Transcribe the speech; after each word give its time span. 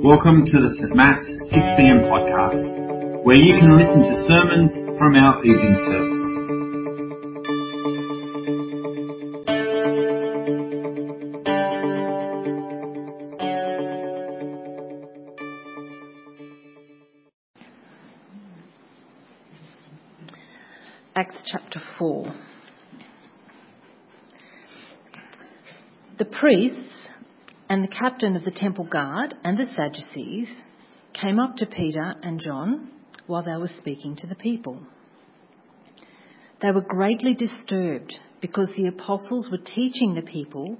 Welcome 0.00 0.48
to 0.48 0.56
the 0.64 0.72
St. 0.80 0.96
Matt's 0.96 1.20
6pm 1.52 2.08
podcast, 2.08 3.20
where 3.22 3.36
you 3.36 3.52
can 3.60 3.76
listen 3.76 4.00
to 4.00 4.16
sermons 4.26 4.72
from 4.96 5.14
our 5.14 5.44
evening 5.44 5.76
service. 5.84 6.29
Captain 28.00 28.34
of 28.34 28.44
the 28.44 28.50
temple 28.50 28.84
guard 28.84 29.34
and 29.44 29.58
the 29.58 29.66
Sadducees 29.76 30.48
came 31.12 31.38
up 31.38 31.56
to 31.56 31.66
Peter 31.66 32.14
and 32.22 32.40
John 32.40 32.90
while 33.26 33.42
they 33.42 33.56
were 33.56 33.70
speaking 33.78 34.16
to 34.16 34.26
the 34.26 34.34
people. 34.34 34.80
They 36.62 36.70
were 36.70 36.80
greatly 36.80 37.34
disturbed 37.34 38.14
because 38.40 38.68
the 38.74 38.86
apostles 38.86 39.50
were 39.50 39.58
teaching 39.58 40.14
the 40.14 40.22
people, 40.22 40.78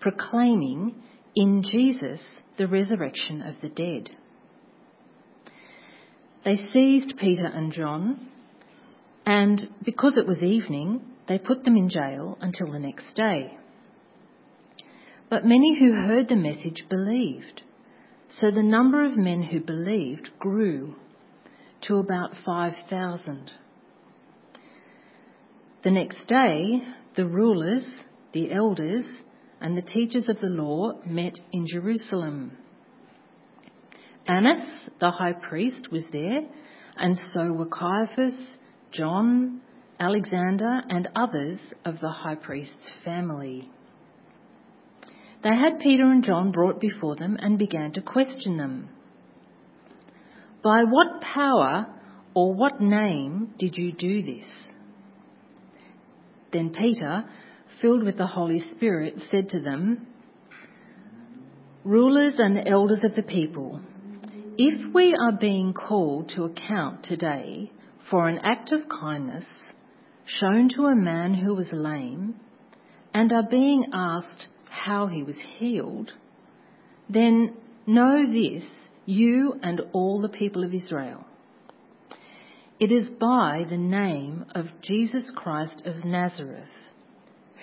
proclaiming 0.00 0.94
in 1.34 1.62
Jesus 1.62 2.22
the 2.56 2.66
resurrection 2.66 3.42
of 3.42 3.54
the 3.60 3.68
dead. 3.68 4.16
They 6.44 6.56
seized 6.72 7.18
Peter 7.18 7.46
and 7.46 7.72
John, 7.72 8.28
and 9.26 9.68
because 9.84 10.16
it 10.16 10.26
was 10.26 10.42
evening, 10.42 11.02
they 11.28 11.38
put 11.38 11.64
them 11.64 11.76
in 11.76 11.90
jail 11.90 12.38
until 12.40 12.72
the 12.72 12.80
next 12.80 13.06
day. 13.14 13.58
But 15.32 15.46
many 15.46 15.78
who 15.78 15.94
heard 15.94 16.28
the 16.28 16.36
message 16.36 16.84
believed. 16.90 17.62
So 18.38 18.50
the 18.50 18.62
number 18.62 19.02
of 19.02 19.16
men 19.16 19.42
who 19.42 19.60
believed 19.60 20.28
grew 20.38 20.94
to 21.86 21.96
about 21.96 22.32
5,000. 22.44 23.50
The 25.84 25.90
next 25.90 26.26
day, 26.26 26.82
the 27.16 27.24
rulers, 27.24 27.86
the 28.34 28.52
elders, 28.52 29.06
and 29.58 29.74
the 29.74 29.90
teachers 29.90 30.28
of 30.28 30.38
the 30.38 30.48
law 30.48 31.00
met 31.06 31.32
in 31.50 31.64
Jerusalem. 31.66 32.58
Annas, 34.26 34.68
the 35.00 35.12
high 35.12 35.32
priest, 35.32 35.90
was 35.90 36.04
there, 36.12 36.42
and 36.98 37.18
so 37.32 37.54
were 37.54 37.70
Caiaphas, 37.70 38.36
John, 38.92 39.62
Alexander, 39.98 40.82
and 40.90 41.08
others 41.16 41.58
of 41.86 42.00
the 42.00 42.10
high 42.10 42.34
priest's 42.34 42.92
family. 43.02 43.70
They 45.42 45.56
had 45.56 45.80
Peter 45.80 46.10
and 46.10 46.22
John 46.22 46.52
brought 46.52 46.80
before 46.80 47.16
them 47.16 47.36
and 47.40 47.58
began 47.58 47.92
to 47.92 48.00
question 48.00 48.56
them. 48.56 48.88
By 50.62 50.84
what 50.84 51.20
power 51.20 51.86
or 52.34 52.54
what 52.54 52.80
name 52.80 53.54
did 53.58 53.76
you 53.76 53.92
do 53.92 54.22
this? 54.22 54.46
Then 56.52 56.70
Peter, 56.70 57.24
filled 57.80 58.04
with 58.04 58.16
the 58.16 58.26
Holy 58.26 58.60
Spirit, 58.76 59.14
said 59.30 59.48
to 59.50 59.60
them, 59.60 60.06
Rulers 61.84 62.34
and 62.38 62.68
elders 62.68 63.00
of 63.02 63.16
the 63.16 63.22
people, 63.22 63.80
if 64.56 64.94
we 64.94 65.16
are 65.16 65.32
being 65.32 65.72
called 65.72 66.28
to 66.36 66.44
account 66.44 67.02
today 67.02 67.72
for 68.08 68.28
an 68.28 68.38
act 68.44 68.70
of 68.70 68.88
kindness 68.88 69.46
shown 70.24 70.68
to 70.76 70.84
a 70.84 70.94
man 70.94 71.34
who 71.34 71.54
was 71.54 71.66
lame, 71.72 72.36
and 73.12 73.32
are 73.32 73.48
being 73.50 73.86
asked 73.92 74.46
how 74.72 75.06
he 75.06 75.22
was 75.22 75.36
healed, 75.58 76.12
then 77.08 77.54
know 77.86 78.26
this, 78.26 78.64
you 79.04 79.54
and 79.62 79.80
all 79.92 80.20
the 80.20 80.28
people 80.28 80.64
of 80.64 80.72
Israel. 80.72 81.24
It 82.80 82.90
is 82.90 83.08
by 83.20 83.64
the 83.68 83.76
name 83.76 84.46
of 84.54 84.66
Jesus 84.82 85.30
Christ 85.36 85.82
of 85.84 86.04
Nazareth, 86.04 86.68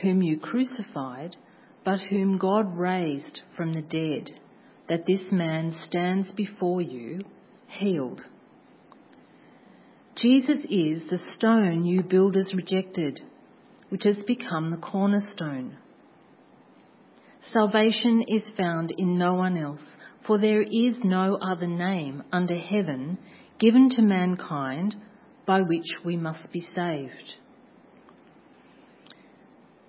whom 0.02 0.22
you 0.22 0.40
crucified, 0.40 1.36
but 1.84 2.00
whom 2.00 2.38
God 2.38 2.78
raised 2.78 3.42
from 3.58 3.74
the 3.74 3.82
dead, 3.82 4.40
that 4.88 5.06
this 5.08 5.24
man 5.32 5.76
stands 5.90 6.32
before 6.34 6.82
you 6.82 7.22
healed. 7.68 8.22
Jesus 10.16 10.60
is 10.70 11.10
the 11.10 11.20
stone 11.38 11.86
you 11.86 12.04
builders 12.04 12.54
rejected, 12.54 13.20
which 13.90 14.04
has 14.04 14.18
become 14.28 14.70
the 14.70 14.78
cornerstone. 14.78 15.78
Salvation 17.54 18.24
is 18.28 18.44
found 18.58 18.92
in 18.98 19.18
no 19.18 19.34
one 19.34 19.58
else, 19.58 19.82
for 20.28 20.38
there 20.38 20.62
is 20.62 20.98
no 21.04 21.38
other 21.42 21.68
name 21.68 22.24
under 22.32 22.58
heaven 22.58 23.18
given 23.60 23.90
to 23.90 24.02
mankind 24.02 24.96
by 25.46 25.62
which 25.62 25.88
we 26.06 26.16
must 26.16 26.52
be 26.52 26.68
saved. 26.76 27.34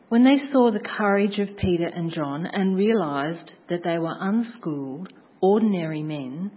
When 0.09 0.25
they 0.25 0.51
saw 0.51 0.71
the 0.71 0.81
courage 0.81 1.39
of 1.39 1.57
Peter 1.57 1.87
and 1.87 2.11
John 2.11 2.47
and 2.47 2.77
realized 2.77 3.53
that 3.69 3.85
they 3.85 3.99
were 3.99 4.17
unschooled, 4.19 5.13
ordinary 5.41 6.03
men, 6.03 6.51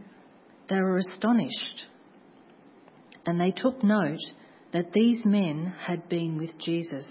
they 0.69 0.79
were 0.79 0.97
astonished. 0.97 1.87
And 3.25 3.39
they 3.39 3.51
took 3.51 3.83
note 3.83 4.19
that 4.71 4.91
these 4.93 5.23
men 5.23 5.73
had 5.85 6.09
been 6.09 6.37
with 6.37 6.57
Jesus. 6.59 7.05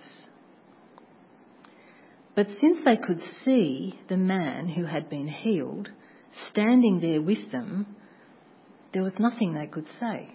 But 2.34 2.47
since 2.60 2.78
they 2.84 2.97
could 2.97 3.20
see 3.44 3.98
the 4.09 4.16
man 4.16 4.69
who 4.69 4.84
had 4.84 5.10
been 5.10 5.28
healed 5.28 5.91
standing 6.50 6.98
there 7.00 7.20
with 7.20 7.53
them, 7.53 7.87
there 8.94 9.03
was 9.03 9.12
nothing 9.19 9.53
they 9.53 9.66
could 9.66 9.87
say. 10.00 10.31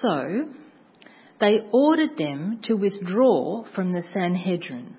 So 0.00 0.48
they 1.40 1.60
ordered 1.72 2.16
them 2.16 2.60
to 2.64 2.74
withdraw 2.74 3.64
from 3.74 3.92
the 3.92 4.02
Sanhedrin 4.12 4.96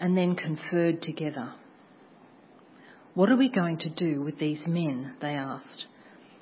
and 0.00 0.16
then 0.16 0.34
conferred 0.34 1.02
together. 1.02 1.54
What 3.14 3.30
are 3.30 3.36
we 3.36 3.50
going 3.50 3.78
to 3.78 3.88
do 3.88 4.20
with 4.22 4.38
these 4.38 4.60
men? 4.66 5.14
They 5.20 5.34
asked. 5.34 5.86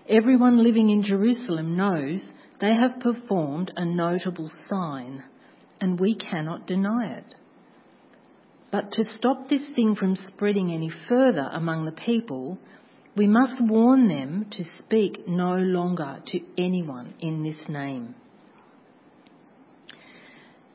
Everyone 0.08 0.62
living 0.62 0.90
in 0.90 1.02
Jerusalem 1.02 1.76
knows 1.76 2.22
they 2.60 2.74
have 2.74 3.00
performed 3.00 3.72
a 3.76 3.84
notable 3.84 4.50
sign 4.68 5.24
and 5.80 5.98
we 5.98 6.14
cannot 6.14 6.66
deny 6.66 7.16
it. 7.18 7.34
But 8.70 8.92
to 8.92 9.04
stop 9.18 9.48
this 9.48 9.62
thing 9.74 9.94
from 9.94 10.16
spreading 10.26 10.72
any 10.72 10.90
further 11.08 11.48
among 11.52 11.84
the 11.84 11.92
people, 11.92 12.58
we 13.16 13.26
must 13.28 13.60
warn 13.60 14.08
them 14.08 14.46
to 14.50 14.64
speak 14.78 15.28
no 15.28 15.54
longer 15.56 16.20
to 16.26 16.40
anyone 16.58 17.14
in 17.20 17.44
this 17.44 17.68
name. 17.68 18.16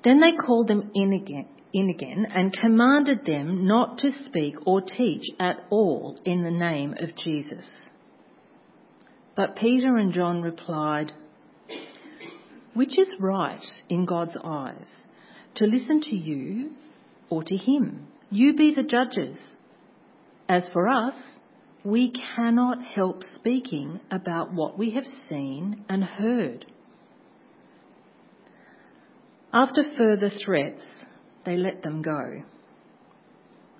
Then 0.03 0.21
they 0.21 0.31
called 0.31 0.69
them 0.69 0.91
in 0.93 1.11
again, 1.11 1.47
in 1.73 1.89
again 1.89 2.25
and 2.33 2.53
commanded 2.53 3.25
them 3.25 3.67
not 3.67 3.97
to 3.97 4.11
speak 4.25 4.55
or 4.65 4.81
teach 4.81 5.25
at 5.39 5.57
all 5.69 6.17
in 6.23 6.43
the 6.43 6.51
name 6.51 6.95
of 7.01 7.15
Jesus. 7.17 7.65
But 9.35 9.57
Peter 9.57 9.97
and 9.97 10.13
John 10.13 10.41
replied, 10.41 11.11
Which 12.79 12.97
is 12.97 13.09
right 13.19 13.65
in 13.89 14.05
God's 14.05 14.37
eyes? 14.41 14.87
to 15.55 15.65
listen 15.65 15.99
to 15.99 16.15
you 16.15 16.71
or 17.29 17.43
to 17.43 17.57
him. 17.57 18.07
You 18.31 18.55
be 18.55 18.73
the 18.73 18.83
judges. 18.83 19.35
As 20.47 20.69
for 20.71 20.87
us, 20.87 21.15
we 21.83 22.13
cannot 22.35 22.83
help 22.83 23.23
speaking 23.35 23.99
about 24.09 24.53
what 24.53 24.77
we 24.77 24.91
have 24.91 25.03
seen 25.29 25.83
and 25.89 26.03
heard. 26.03 26.65
After 29.51 29.83
further 29.97 30.31
threats, 30.45 30.83
they 31.45 31.57
let 31.57 31.83
them 31.83 32.01
go. 32.01 32.43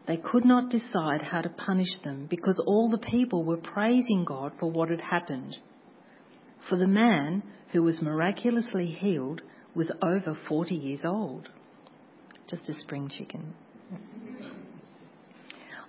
They 0.08 0.18
could 0.18 0.44
not 0.44 0.72
decide 0.72 1.22
how 1.22 1.42
to 1.42 1.50
punish 1.50 2.02
them 2.04 2.28
because 2.30 2.62
all 2.68 2.90
the 2.90 2.98
people 2.98 3.46
were 3.46 3.58
praising 3.58 4.26
God 4.28 4.54
for 4.60 4.70
what 4.70 4.90
had 4.90 5.02
happened. 5.02 5.56
For 6.68 6.78
the 6.78 6.88
man 6.88 7.44
who 7.72 7.84
was 7.84 8.02
miraculously 8.02 8.88
healed 8.88 9.42
was 9.76 9.92
over 10.02 10.38
40 10.48 10.76
years 10.76 11.02
old 11.04 11.50
just 12.50 12.70
a 12.70 12.74
spring 12.82 13.10
chicken. 13.10 13.54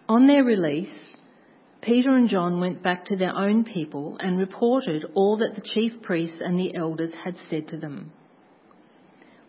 On 0.08 0.26
their 0.26 0.44
release, 0.44 0.92
Peter 1.80 2.14
and 2.14 2.28
John 2.28 2.60
went 2.60 2.82
back 2.82 3.06
to 3.06 3.16
their 3.16 3.34
own 3.34 3.64
people 3.64 4.18
and 4.20 4.38
reported 4.38 5.04
all 5.14 5.38
that 5.38 5.54
the 5.54 5.62
chief 5.62 6.02
priests 6.02 6.38
and 6.40 6.58
the 6.58 6.74
elders 6.74 7.12
had 7.24 7.36
said 7.48 7.68
to 7.68 7.78
them. 7.78 8.12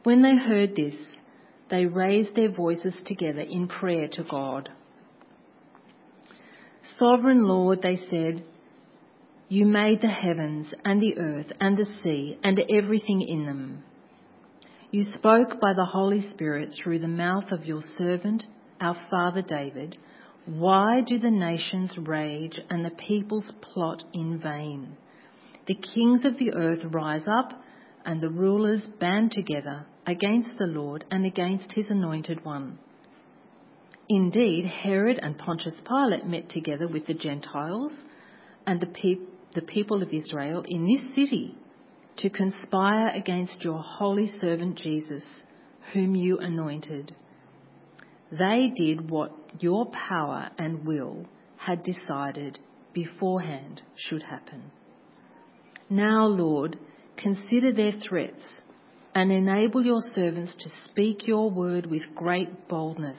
When 0.03 0.21
they 0.21 0.37
heard 0.37 0.75
this, 0.75 0.95
they 1.69 1.85
raised 1.85 2.35
their 2.35 2.51
voices 2.51 2.95
together 3.05 3.41
in 3.41 3.67
prayer 3.67 4.07
to 4.13 4.23
God. 4.23 4.69
Sovereign 6.97 7.43
Lord, 7.43 7.81
they 7.81 7.97
said, 8.09 8.43
you 9.51 9.65
made 9.65 9.99
the 9.99 10.07
heavens 10.07 10.67
and 10.85 11.01
the 11.01 11.17
earth 11.17 11.51
and 11.59 11.75
the 11.75 11.85
sea 12.01 12.39
and 12.41 12.57
everything 12.73 13.21
in 13.21 13.45
them. 13.45 13.83
You 14.91 15.03
spoke 15.17 15.59
by 15.59 15.73
the 15.73 15.83
Holy 15.83 16.25
Spirit 16.33 16.69
through 16.73 16.99
the 16.99 17.09
mouth 17.09 17.51
of 17.51 17.65
your 17.65 17.81
servant, 17.97 18.45
our 18.79 18.95
father 19.09 19.41
David, 19.41 19.97
why 20.45 21.01
do 21.05 21.19
the 21.19 21.29
nations 21.29 21.93
rage 21.97 22.61
and 22.69 22.85
the 22.85 22.91
peoples 22.91 23.43
plot 23.59 24.05
in 24.13 24.39
vain? 24.39 24.95
The 25.67 25.75
kings 25.75 26.23
of 26.23 26.37
the 26.37 26.53
earth 26.53 26.79
rise 26.85 27.27
up 27.27 27.51
and 28.05 28.21
the 28.21 28.29
rulers 28.29 28.83
band 29.01 29.31
together 29.31 29.85
against 30.07 30.51
the 30.59 30.67
Lord 30.67 31.03
and 31.11 31.25
against 31.25 31.73
his 31.73 31.87
anointed 31.89 32.45
one. 32.45 32.79
Indeed, 34.07 34.63
Herod 34.65 35.19
and 35.21 35.37
Pontius 35.37 35.75
Pilate 35.85 36.25
met 36.25 36.49
together 36.49 36.87
with 36.87 37.05
the 37.05 37.13
Gentiles 37.13 37.91
and 38.65 38.79
the, 38.79 38.87
pe- 38.87 39.30
the 39.53 39.61
people 39.61 40.01
of 40.01 40.13
Israel 40.13 40.63
in 40.67 40.85
this 40.85 41.15
city 41.15 41.55
to 42.17 42.29
conspire 42.29 43.09
against 43.09 43.63
your 43.63 43.81
holy 43.81 44.31
servant 44.39 44.77
Jesus, 44.77 45.23
whom 45.93 46.15
you 46.15 46.37
anointed. 46.37 47.15
They 48.31 48.71
did 48.75 49.09
what 49.09 49.31
your 49.59 49.87
power 49.91 50.49
and 50.57 50.85
will 50.85 51.25
had 51.57 51.83
decided 51.83 52.59
beforehand 52.93 53.81
should 53.95 54.23
happen. 54.23 54.71
Now, 55.89 56.25
Lord, 56.25 56.77
consider 57.17 57.73
their 57.73 57.93
threats 58.07 58.43
and 59.13 59.31
enable 59.31 59.83
your 59.83 60.01
servants 60.15 60.55
to 60.59 60.69
speak 60.89 61.27
your 61.27 61.49
word 61.49 61.85
with 61.85 62.03
great 62.15 62.69
boldness. 62.69 63.17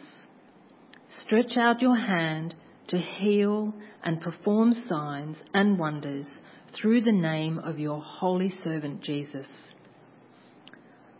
Stretch 1.23 1.56
out 1.58 1.82
your 1.82 1.96
hand 1.96 2.55
to 2.88 2.99
heal 2.99 3.73
and 4.02 4.20
perform 4.20 4.75
signs 4.88 5.37
and 5.55 5.79
wonders 5.79 6.26
through 6.75 7.02
the 7.02 7.12
name 7.12 7.58
of 7.58 7.79
your 7.79 8.00
holy 8.00 8.52
servant 8.64 9.02
Jesus. 9.02 9.46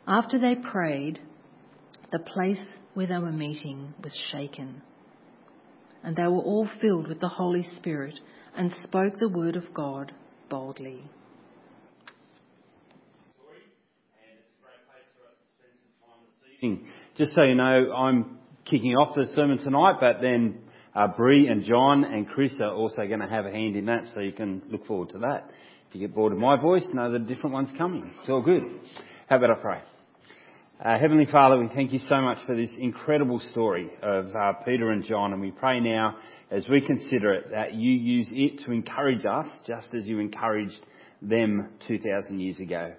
After 0.07 0.39
they 0.39 0.57
prayed, 0.57 1.21
the 2.11 2.19
place 2.19 2.59
where 2.95 3.07
they 3.07 3.19
were 3.19 3.33
meeting 3.33 3.95
was 4.03 4.19
shaken, 4.33 4.83
and 6.03 6.17
they 6.17 6.27
were 6.27 6.43
all 6.43 6.69
filled 6.81 7.09
with 7.09 7.21
the 7.21 7.29
Holy 7.29 7.69
Spirit 7.77 8.15
and 8.57 8.73
spoke 8.85 9.19
the 9.19 9.29
word 9.29 9.57
of 9.57 9.73
God 9.73 10.13
boldly. 10.51 11.05
Just 17.17 17.35
so 17.35 17.43
you 17.43 17.57
know, 17.57 17.93
I'm 17.93 18.39
kicking 18.65 18.93
off 18.93 19.17
the 19.17 19.27
sermon 19.35 19.59
tonight, 19.59 19.97
but 20.01 20.21
then 20.23 20.61
uh, 20.95 21.09
Bree 21.09 21.49
and 21.49 21.65
John 21.65 22.05
and 22.05 22.29
Chris 22.29 22.55
are 22.61 22.75
also 22.75 23.07
going 23.07 23.21
to 23.21 23.29
have 23.29 23.47
a 23.47 23.51
hand 23.51 23.77
in 23.77 23.87
that, 23.87 24.05
so 24.15 24.21
you 24.21 24.33
can 24.33 24.63
look 24.71 24.87
forward 24.87 25.11
to 25.11 25.19
that. 25.19 25.51
If 25.89 25.95
you 25.95 26.01
get 26.01 26.15
bored 26.15 26.33
of 26.33 26.39
my 26.39 26.61
voice, 26.61 26.87
know 26.93 27.11
that 27.13 27.23
a 27.23 27.25
different 27.25 27.53
one's 27.53 27.77
coming. 27.77 28.13
It's 28.21 28.31
all 28.31 28.43
good. 28.43 28.63
How 29.29 29.37
about 29.37 29.51
I 29.51 29.55
pray? 29.55 29.81
Uh, 30.85 30.99
Heavenly 30.99 31.27
Father, 31.27 31.59
we 31.59 31.69
thank 31.69 31.93
you 31.93 32.01
so 32.09 32.21
much 32.21 32.39
for 32.45 32.57
this 32.57 32.71
incredible 32.79 33.39
story 33.53 33.89
of 34.03 34.35
uh, 34.35 34.53
Peter 34.65 34.91
and 34.91 35.05
John, 35.05 35.33
and 35.33 35.41
we 35.41 35.53
pray 35.53 35.81
now, 35.81 36.17
as 36.51 36.67
we 36.69 36.81
consider 36.81 37.33
it, 37.35 37.53
that 37.53 37.75
you 37.75 37.93
use 37.93 38.29
it 38.33 38.65
to 38.65 38.73
encourage 38.73 39.25
us, 39.25 39.47
just 39.67 39.95
as 39.95 40.07
you 40.07 40.19
encouraged 40.19 40.81
them 41.23 41.69
2,000 41.87 42.41
years 42.41 42.59
ago, 42.59 42.95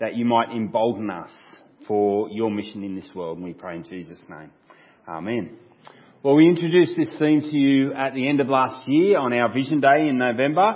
that 0.00 0.16
you 0.16 0.24
might 0.24 0.50
embolden 0.50 1.10
us 1.10 1.30
for 1.86 2.28
your 2.30 2.50
mission 2.50 2.82
in 2.82 2.96
this 2.96 3.10
world, 3.14 3.36
and 3.36 3.46
we 3.46 3.52
pray 3.52 3.76
in 3.76 3.84
Jesus' 3.84 4.18
name. 4.28 4.50
Amen. 5.06 5.58
Well, 6.26 6.34
we 6.34 6.48
introduced 6.48 6.96
this 6.96 7.14
theme 7.20 7.40
to 7.40 7.56
you 7.56 7.94
at 7.94 8.12
the 8.12 8.28
end 8.28 8.40
of 8.40 8.48
last 8.48 8.88
year 8.88 9.16
on 9.16 9.32
our 9.32 9.54
Vision 9.54 9.78
Day 9.78 10.08
in 10.08 10.18
November. 10.18 10.74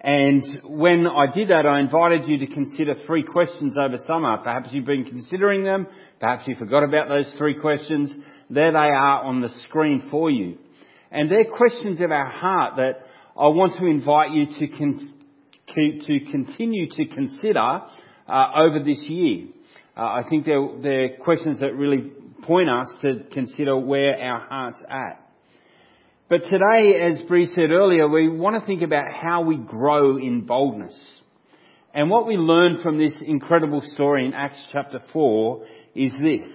And 0.00 0.60
when 0.62 1.08
I 1.08 1.26
did 1.26 1.48
that, 1.48 1.66
I 1.66 1.80
invited 1.80 2.28
you 2.28 2.38
to 2.38 2.46
consider 2.46 2.94
three 3.04 3.24
questions 3.24 3.76
over 3.76 3.96
summer. 4.06 4.38
Perhaps 4.44 4.68
you've 4.70 4.86
been 4.86 5.04
considering 5.04 5.64
them. 5.64 5.88
Perhaps 6.20 6.46
you 6.46 6.54
forgot 6.54 6.84
about 6.84 7.08
those 7.08 7.28
three 7.36 7.58
questions. 7.58 8.14
There 8.48 8.70
they 8.70 8.78
are 8.78 9.24
on 9.24 9.40
the 9.40 9.48
screen 9.64 10.06
for 10.08 10.30
you. 10.30 10.58
And 11.10 11.28
they're 11.28 11.46
questions 11.46 12.00
of 12.00 12.12
our 12.12 12.30
heart 12.30 12.76
that 12.76 13.04
I 13.36 13.48
want 13.48 13.76
to 13.80 13.86
invite 13.86 14.30
you 14.30 14.46
to, 14.46 14.68
con- 14.68 15.14
to 15.74 16.20
continue 16.30 16.88
to 16.90 17.06
consider 17.06 17.58
uh, 18.28 18.52
over 18.54 18.78
this 18.78 19.00
year. 19.00 19.48
Uh, 19.96 20.00
I 20.02 20.22
think 20.30 20.46
they're, 20.46 20.68
they're 20.80 21.16
questions 21.16 21.58
that 21.58 21.74
really 21.74 22.12
point 22.42 22.68
us 22.68 22.92
to 23.02 23.24
consider 23.32 23.76
where 23.76 24.16
our 24.18 24.40
heart's 24.40 24.82
at. 24.88 25.18
But 26.28 26.44
today, 26.44 27.00
as 27.00 27.22
Bree 27.22 27.46
said 27.46 27.70
earlier, 27.70 28.08
we 28.08 28.28
want 28.28 28.58
to 28.58 28.66
think 28.66 28.82
about 28.82 29.12
how 29.12 29.42
we 29.42 29.56
grow 29.56 30.16
in 30.16 30.46
boldness. 30.46 30.98
And 31.94 32.08
what 32.08 32.26
we 32.26 32.36
learn 32.36 32.80
from 32.82 32.98
this 32.98 33.14
incredible 33.20 33.82
story 33.94 34.24
in 34.24 34.32
Acts 34.32 34.64
chapter 34.72 35.00
4 35.12 35.66
is 35.94 36.12
this. 36.22 36.50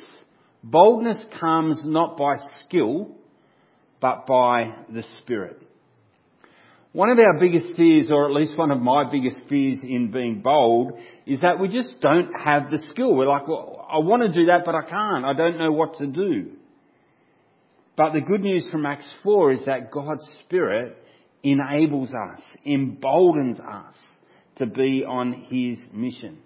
Boldness 0.63 1.21
comes 1.39 1.81
not 1.85 2.17
by 2.17 2.37
skill, 2.65 3.15
but 4.01 4.25
by 4.25 4.73
the 4.89 5.03
Spirit. 5.19 5.61
One 6.97 7.11
of 7.11 7.19
our 7.19 7.37
biggest 7.39 7.75
fears, 7.75 8.09
or 8.09 8.25
at 8.25 8.33
least 8.33 8.57
one 8.57 8.71
of 8.71 8.81
my 8.81 9.03
biggest 9.11 9.41
fears 9.47 9.77
in 9.83 10.09
being 10.09 10.41
bold, 10.41 10.93
is 11.27 11.41
that 11.41 11.59
we 11.59 11.67
just 11.67 12.01
don't 12.01 12.31
have 12.43 12.71
the 12.71 12.79
skill. 12.89 13.13
We're 13.13 13.27
like, 13.27 13.47
well, 13.47 13.85
I 13.87 13.99
want 13.99 14.23
to 14.23 14.33
do 14.33 14.47
that, 14.47 14.65
but 14.65 14.73
I 14.73 14.81
can't. 14.81 15.23
I 15.23 15.33
don't 15.33 15.59
know 15.59 15.71
what 15.71 15.99
to 15.99 16.07
do. 16.07 16.53
But 17.95 18.13
the 18.13 18.21
good 18.21 18.41
news 18.41 18.67
from 18.71 18.87
Acts 18.87 19.07
4 19.23 19.51
is 19.51 19.65
that 19.67 19.91
God's 19.91 20.27
Spirit 20.43 20.97
enables 21.43 22.09
us, 22.15 22.41
emboldens 22.65 23.59
us 23.59 23.93
to 24.55 24.65
be 24.65 25.03
on 25.07 25.45
His 25.51 25.77
mission. 25.93 26.39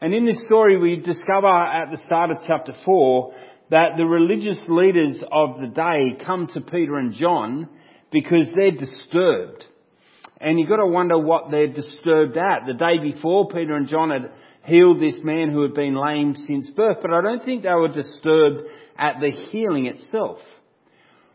And 0.00 0.12
in 0.12 0.26
this 0.26 0.42
story 0.44 0.76
we 0.76 0.96
discover 0.96 1.46
at 1.46 1.92
the 1.92 2.02
start 2.04 2.32
of 2.32 2.38
chapter 2.48 2.74
4 2.84 3.34
that 3.70 3.90
the 3.96 4.06
religious 4.06 4.60
leaders 4.66 5.22
of 5.30 5.60
the 5.60 5.68
day 5.68 6.16
come 6.26 6.48
to 6.48 6.60
Peter 6.62 6.96
and 6.96 7.12
John 7.14 7.68
because 8.12 8.48
they're 8.54 8.70
disturbed. 8.70 9.66
And 10.40 10.58
you've 10.58 10.68
got 10.68 10.76
to 10.76 10.86
wonder 10.86 11.18
what 11.18 11.50
they're 11.50 11.72
disturbed 11.72 12.36
at. 12.36 12.66
The 12.66 12.74
day 12.74 12.98
before, 12.98 13.48
Peter 13.48 13.74
and 13.74 13.88
John 13.88 14.10
had 14.10 14.30
healed 14.64 15.00
this 15.00 15.16
man 15.22 15.50
who 15.50 15.62
had 15.62 15.74
been 15.74 15.94
lame 15.94 16.36
since 16.46 16.70
birth, 16.70 16.98
but 17.00 17.12
I 17.12 17.20
don't 17.20 17.44
think 17.44 17.62
they 17.62 17.70
were 17.70 17.88
disturbed 17.88 18.68
at 18.96 19.16
the 19.20 19.30
healing 19.50 19.86
itself. 19.86 20.38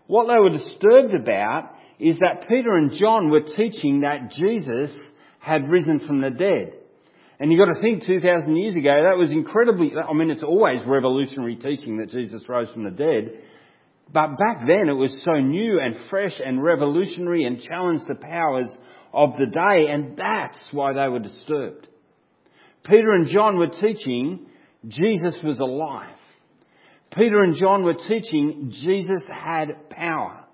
What 0.08 0.28
they 0.28 0.40
were 0.40 0.58
disturbed 0.58 1.14
about 1.14 1.74
is 2.00 2.20
that 2.20 2.48
Peter 2.48 2.76
and 2.76 2.92
John 2.94 3.30
were 3.30 3.42
teaching 3.42 4.02
that 4.02 4.32
Jesus 4.32 4.96
had 5.40 5.70
risen 5.70 6.00
from 6.06 6.22
the 6.22 6.30
dead. 6.30 6.74
And 7.40 7.52
you've 7.52 7.66
got 7.66 7.74
to 7.74 7.82
think 7.82 8.06
2,000 8.06 8.56
years 8.56 8.76
ago, 8.76 9.04
that 9.04 9.18
was 9.18 9.32
incredibly, 9.32 9.92
I 9.96 10.14
mean, 10.14 10.32
it's 10.32 10.44
always 10.44 10.80
revolutionary 10.86 11.56
teaching 11.56 11.98
that 11.98 12.10
Jesus 12.10 12.42
rose 12.48 12.70
from 12.72 12.84
the 12.84 12.92
dead. 12.92 13.42
But 14.14 14.38
back 14.38 14.66
then 14.66 14.90
it 14.90 14.94
was 14.94 15.16
so 15.26 15.40
new 15.40 15.80
and 15.80 15.96
fresh 16.10 16.40
and 16.44 16.64
revolutionary 16.64 17.46
and 17.46 17.62
challenged 17.62 18.06
the 18.08 18.16
powers 18.16 18.74
of 19.14 19.32
the 19.38 19.46
day, 19.46 19.92
and 19.92 20.18
that's 20.18 20.58
why 20.72 20.94
they 20.94 21.08
were 21.08 21.20
disturbed. 21.20 21.88
Peter 22.86 23.12
and 23.12 23.28
John 23.28 23.58
were 23.58 23.68
teaching 23.68 24.48
Jesus 24.88 25.38
was 25.44 25.60
alive. 25.60 26.16
Peter 27.16 27.44
and 27.44 27.56
John 27.56 27.84
were 27.84 27.96
teaching 27.96 28.72
Jesus 28.72 29.24
had 29.30 29.90
power. 29.90 30.46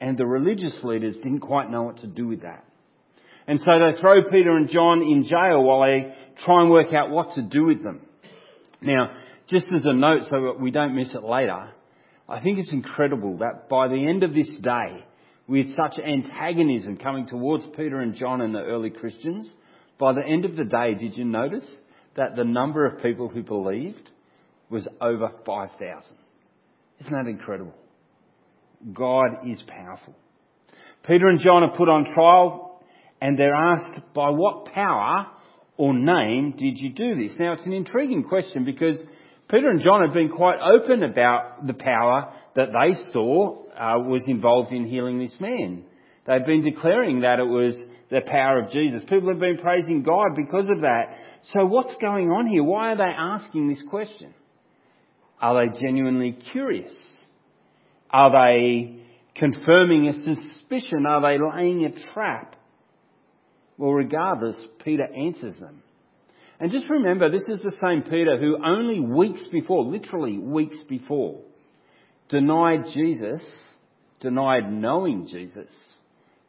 And 0.00 0.16
the 0.16 0.26
religious 0.26 0.74
leaders 0.82 1.16
didn't 1.16 1.40
quite 1.40 1.70
know 1.70 1.82
what 1.82 1.98
to 1.98 2.06
do 2.06 2.26
with 2.26 2.42
that. 2.42 2.64
And 3.46 3.60
so 3.60 3.66
they 3.66 3.98
throw 4.00 4.22
Peter 4.24 4.56
and 4.56 4.68
John 4.68 5.02
in 5.02 5.24
jail 5.24 5.62
while 5.62 5.82
they 5.82 6.14
try 6.44 6.62
and 6.62 6.70
work 6.70 6.92
out 6.92 7.10
what 7.10 7.34
to 7.34 7.42
do 7.42 7.64
with 7.64 7.82
them. 7.82 8.00
Now, 8.80 9.12
just 9.48 9.66
as 9.72 9.84
a 9.84 9.92
note 9.92 10.22
so 10.24 10.42
that 10.42 10.60
we 10.60 10.70
don't 10.70 10.94
miss 10.94 11.10
it 11.14 11.22
later, 11.22 11.70
I 12.28 12.40
think 12.40 12.58
it's 12.58 12.72
incredible 12.72 13.38
that 13.38 13.68
by 13.68 13.88
the 13.88 14.08
end 14.08 14.24
of 14.24 14.34
this 14.34 14.50
day, 14.60 15.04
with 15.48 15.68
such 15.76 15.98
antagonism 15.98 16.96
coming 16.96 17.26
towards 17.26 17.64
Peter 17.76 18.00
and 18.00 18.14
John 18.14 18.40
and 18.40 18.54
the 18.54 18.60
early 18.60 18.90
Christians. 18.90 19.48
By 19.98 20.12
the 20.12 20.24
end 20.26 20.44
of 20.44 20.56
the 20.56 20.64
day, 20.64 20.94
did 20.94 21.16
you 21.16 21.24
notice 21.24 21.66
that 22.16 22.36
the 22.36 22.44
number 22.44 22.84
of 22.84 23.02
people 23.02 23.28
who 23.28 23.42
believed 23.42 24.10
was 24.68 24.86
over 25.00 25.30
5,000? 25.44 26.16
Isn't 27.00 27.12
that 27.12 27.30
incredible? 27.30 27.74
God 28.92 29.48
is 29.48 29.62
powerful. 29.66 30.14
Peter 31.06 31.28
and 31.28 31.40
John 31.40 31.62
are 31.62 31.76
put 31.76 31.88
on 31.88 32.12
trial 32.12 32.82
and 33.20 33.38
they're 33.38 33.54
asked, 33.54 34.00
by 34.14 34.30
what 34.30 34.66
power 34.66 35.26
or 35.76 35.94
name 35.94 36.54
did 36.58 36.78
you 36.78 36.90
do 36.90 37.14
this? 37.14 37.36
Now 37.38 37.52
it's 37.52 37.66
an 37.66 37.72
intriguing 37.72 38.24
question 38.24 38.64
because 38.64 38.96
Peter 39.48 39.70
and 39.70 39.80
John 39.80 40.02
have 40.02 40.12
been 40.12 40.28
quite 40.28 40.58
open 40.60 41.04
about 41.04 41.66
the 41.66 41.74
power 41.74 42.32
that 42.56 42.70
they 42.72 43.12
saw 43.12 43.62
uh, 43.74 43.98
was 44.00 44.24
involved 44.26 44.72
in 44.72 44.88
healing 44.88 45.20
this 45.20 45.36
man. 45.38 45.84
They've 46.26 46.44
been 46.44 46.64
declaring 46.64 47.20
that 47.20 47.38
it 47.38 47.46
was 47.46 47.76
the 48.10 48.22
power 48.26 48.62
of 48.62 48.70
Jesus. 48.70 49.02
People 49.08 49.28
have 49.28 49.38
been 49.38 49.58
praising 49.58 50.02
God 50.02 50.34
because 50.34 50.66
of 50.68 50.82
that. 50.82 51.16
So 51.52 51.64
what's 51.64 51.94
going 52.00 52.30
on 52.30 52.48
here? 52.48 52.64
Why 52.64 52.92
are 52.92 52.96
they 52.96 53.04
asking 53.04 53.68
this 53.68 53.82
question? 53.88 54.34
Are 55.40 55.64
they 55.64 55.78
genuinely 55.78 56.36
curious? 56.52 56.94
Are 58.10 58.30
they 58.30 59.00
confirming 59.36 60.08
a 60.08 60.14
suspicion? 60.14 61.06
Are 61.06 61.20
they 61.20 61.38
laying 61.38 61.84
a 61.84 62.12
trap? 62.12 62.56
Well, 63.78 63.92
regardless, 63.92 64.56
Peter 64.82 65.06
answers 65.14 65.54
them. 65.60 65.82
And 66.58 66.70
just 66.70 66.88
remember, 66.88 67.30
this 67.30 67.44
is 67.48 67.60
the 67.60 67.76
same 67.82 68.02
Peter 68.02 68.38
who 68.38 68.64
only 68.64 69.00
weeks 69.00 69.42
before, 69.52 69.84
literally 69.84 70.38
weeks 70.38 70.78
before, 70.88 71.40
denied 72.28 72.86
Jesus, 72.94 73.42
denied 74.20 74.72
knowing 74.72 75.26
Jesus 75.28 75.70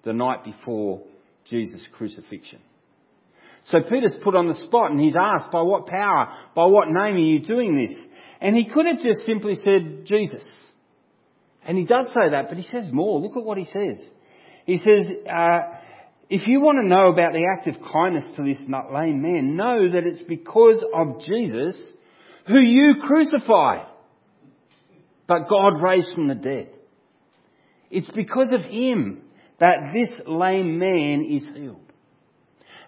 the 0.04 0.14
night 0.14 0.46
before 0.46 1.04
Jesus' 1.50 1.84
crucifixion. 1.92 2.60
So 3.66 3.80
Peter's 3.82 4.16
put 4.24 4.36
on 4.36 4.48
the 4.48 4.56
spot 4.66 4.92
and 4.92 5.00
he's 5.00 5.16
asked, 5.20 5.52
by 5.52 5.62
what 5.62 5.88
power, 5.88 6.34
by 6.56 6.66
what 6.66 6.88
name 6.88 7.16
are 7.16 7.18
you 7.18 7.40
doing 7.40 7.78
this? 7.78 7.94
And 8.40 8.56
he 8.56 8.66
could 8.66 8.86
have 8.86 9.02
just 9.02 9.26
simply 9.26 9.56
said, 9.56 10.06
Jesus. 10.06 10.44
And 11.66 11.78
he 11.78 11.84
does 11.84 12.08
say 12.08 12.30
that, 12.32 12.48
but 12.48 12.58
he 12.58 12.64
says 12.64 12.90
more. 12.94 13.20
Look 13.20 13.36
at 13.36 13.44
what 13.44 13.58
he 13.58 13.66
says. 13.66 14.02
He 14.66 14.78
says, 14.78 15.08
uh, 15.30 15.60
if 16.30 16.46
you 16.46 16.60
want 16.60 16.80
to 16.80 16.88
know 16.88 17.12
about 17.12 17.34
the 17.34 17.46
act 17.46 17.68
of 17.68 17.76
kindness 17.92 18.26
to 18.36 18.44
this 18.44 18.62
lame 18.94 19.22
man, 19.22 19.56
know 19.56 19.92
that 19.92 20.06
it's 20.06 20.22
because 20.28 20.84
of 20.94 21.22
Jesus 21.22 21.76
who 22.48 22.60
you 22.60 22.96
crucified, 23.06 23.88
but 25.28 25.50
God 25.50 25.82
raised 25.82 26.14
from 26.14 26.28
the 26.28 26.36
dead. 26.36 26.70
It's 27.90 28.10
because 28.10 28.52
of 28.52 28.62
him 28.62 29.22
that 29.60 29.94
this 29.94 30.10
lame 30.28 30.80
man 30.80 31.26
is 31.30 31.46
healed. 31.56 31.82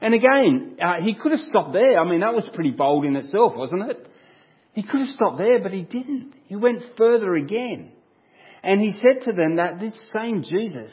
And 0.01 0.13
again, 0.13 0.77
uh, 0.81 1.01
he 1.03 1.13
could 1.15 1.31
have 1.31 1.41
stopped 1.41 1.73
there. 1.73 1.99
I 1.99 2.09
mean, 2.09 2.21
that 2.21 2.33
was 2.33 2.47
pretty 2.53 2.71
bold 2.71 3.05
in 3.05 3.15
itself, 3.15 3.53
wasn't 3.55 3.89
it? 3.89 4.07
He 4.73 4.83
could 4.83 5.01
have 5.01 5.15
stopped 5.15 5.37
there, 5.37 5.61
but 5.61 5.73
he 5.73 5.81
didn't. 5.81 6.33
He 6.45 6.55
went 6.55 6.83
further 6.97 7.35
again. 7.35 7.91
And 8.63 8.81
he 8.81 8.91
said 8.91 9.23
to 9.25 9.33
them 9.33 9.57
that 9.57 9.79
this 9.79 9.97
same 10.15 10.43
Jesus, 10.43 10.91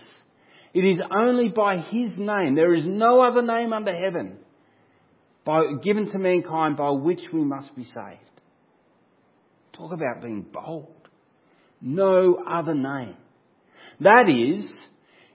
it 0.77 0.85
is 0.85 1.01
only 1.11 1.49
by 1.49 1.79
his 1.79 2.19
name, 2.19 2.55
there 2.55 2.75
is 2.75 2.85
no 2.85 3.23
other 3.23 3.41
name 3.41 3.73
under 3.73 3.97
heaven 3.97 4.37
by, 5.43 5.63
given 5.83 6.13
to 6.13 6.19
mankind 6.19 6.77
by 6.77 6.91
which 6.91 7.23
we 7.33 7.41
must 7.41 7.75
be 7.75 7.85
saved. 7.85 8.21
Talk 9.73 9.93
about 9.93 10.21
being 10.21 10.43
bold. 10.53 11.09
No 11.81 12.43
other 12.47 12.75
name. 12.75 13.17
That 14.01 14.29
is, 14.29 14.71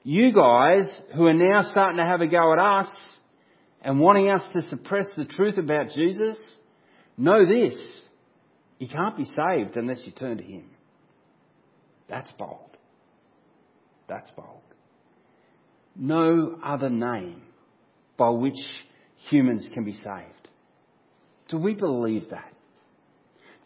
you 0.04 0.32
guys 0.32 0.88
who 1.16 1.26
are 1.26 1.34
now 1.34 1.64
starting 1.72 1.98
to 1.98 2.06
have 2.06 2.22
a 2.22 2.28
go 2.28 2.54
at 2.54 2.60
us 2.60 2.90
and 3.82 4.00
wanting 4.00 4.30
us 4.30 4.44
to 4.54 4.62
suppress 4.70 5.08
the 5.18 5.26
truth 5.26 5.58
about 5.58 5.90
Jesus, 5.90 6.38
know 7.18 7.48
this. 7.48 7.74
You 8.78 8.88
can't 8.88 9.18
be 9.18 9.26
saved 9.26 9.76
unless 9.76 10.02
you 10.06 10.12
turn 10.12 10.38
to 10.38 10.44
Him. 10.44 10.66
That's 12.08 12.32
bold. 12.34 12.78
That's 14.08 14.30
bold. 14.36 14.62
No 15.96 16.58
other 16.64 16.90
name 16.90 17.42
by 18.18 18.30
which 18.30 18.58
humans 19.30 19.68
can 19.74 19.84
be 19.84 19.94
saved. 19.94 20.50
Do 21.50 21.58
we 21.58 21.74
believe 21.74 22.30
that? 22.32 22.52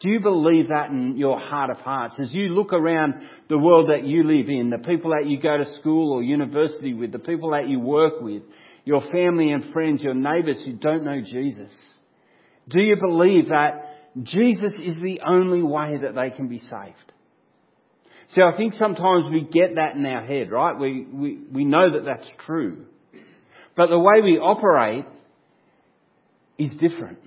Do 0.00 0.10
you 0.10 0.20
believe 0.20 0.68
that 0.68 0.90
in 0.90 1.16
your 1.16 1.38
heart 1.38 1.70
of 1.70 1.78
hearts? 1.78 2.16
As 2.20 2.32
you 2.32 2.48
look 2.48 2.72
around 2.72 3.14
the 3.48 3.58
world 3.58 3.88
that 3.88 4.06
you 4.06 4.24
live 4.24 4.48
in, 4.48 4.68
the 4.68 4.78
people 4.78 5.12
that 5.12 5.28
you 5.28 5.40
go 5.40 5.56
to 5.56 5.78
school 5.80 6.12
or 6.12 6.22
university 6.22 6.92
with, 6.92 7.12
the 7.12 7.18
people 7.18 7.52
that 7.52 7.68
you 7.68 7.80
work 7.80 8.20
with, 8.20 8.42
your 8.84 9.00
family 9.10 9.52
and 9.52 9.72
friends, 9.72 10.02
your 10.02 10.14
neighbours 10.14 10.62
who 10.64 10.74
don't 10.74 11.04
know 11.04 11.20
Jesus, 11.20 11.74
do 12.68 12.80
you 12.80 12.96
believe 13.00 13.48
that 13.48 14.22
Jesus 14.22 14.72
is 14.82 14.96
the 15.02 15.20
only 15.26 15.62
way 15.62 15.96
that 16.02 16.14
they 16.14 16.30
can 16.30 16.48
be 16.48 16.58
saved? 16.58 17.12
See, 18.30 18.42
I 18.42 18.56
think 18.56 18.74
sometimes 18.74 19.26
we 19.30 19.42
get 19.42 19.76
that 19.76 19.94
in 19.94 20.04
our 20.04 20.24
head, 20.24 20.50
right? 20.50 20.78
We, 20.78 21.06
we, 21.12 21.38
we 21.50 21.64
know 21.64 21.92
that 21.92 22.04
that's 22.04 22.28
true. 22.44 22.86
But 23.76 23.88
the 23.88 23.98
way 23.98 24.20
we 24.22 24.38
operate 24.38 25.04
is 26.58 26.70
different. 26.80 27.18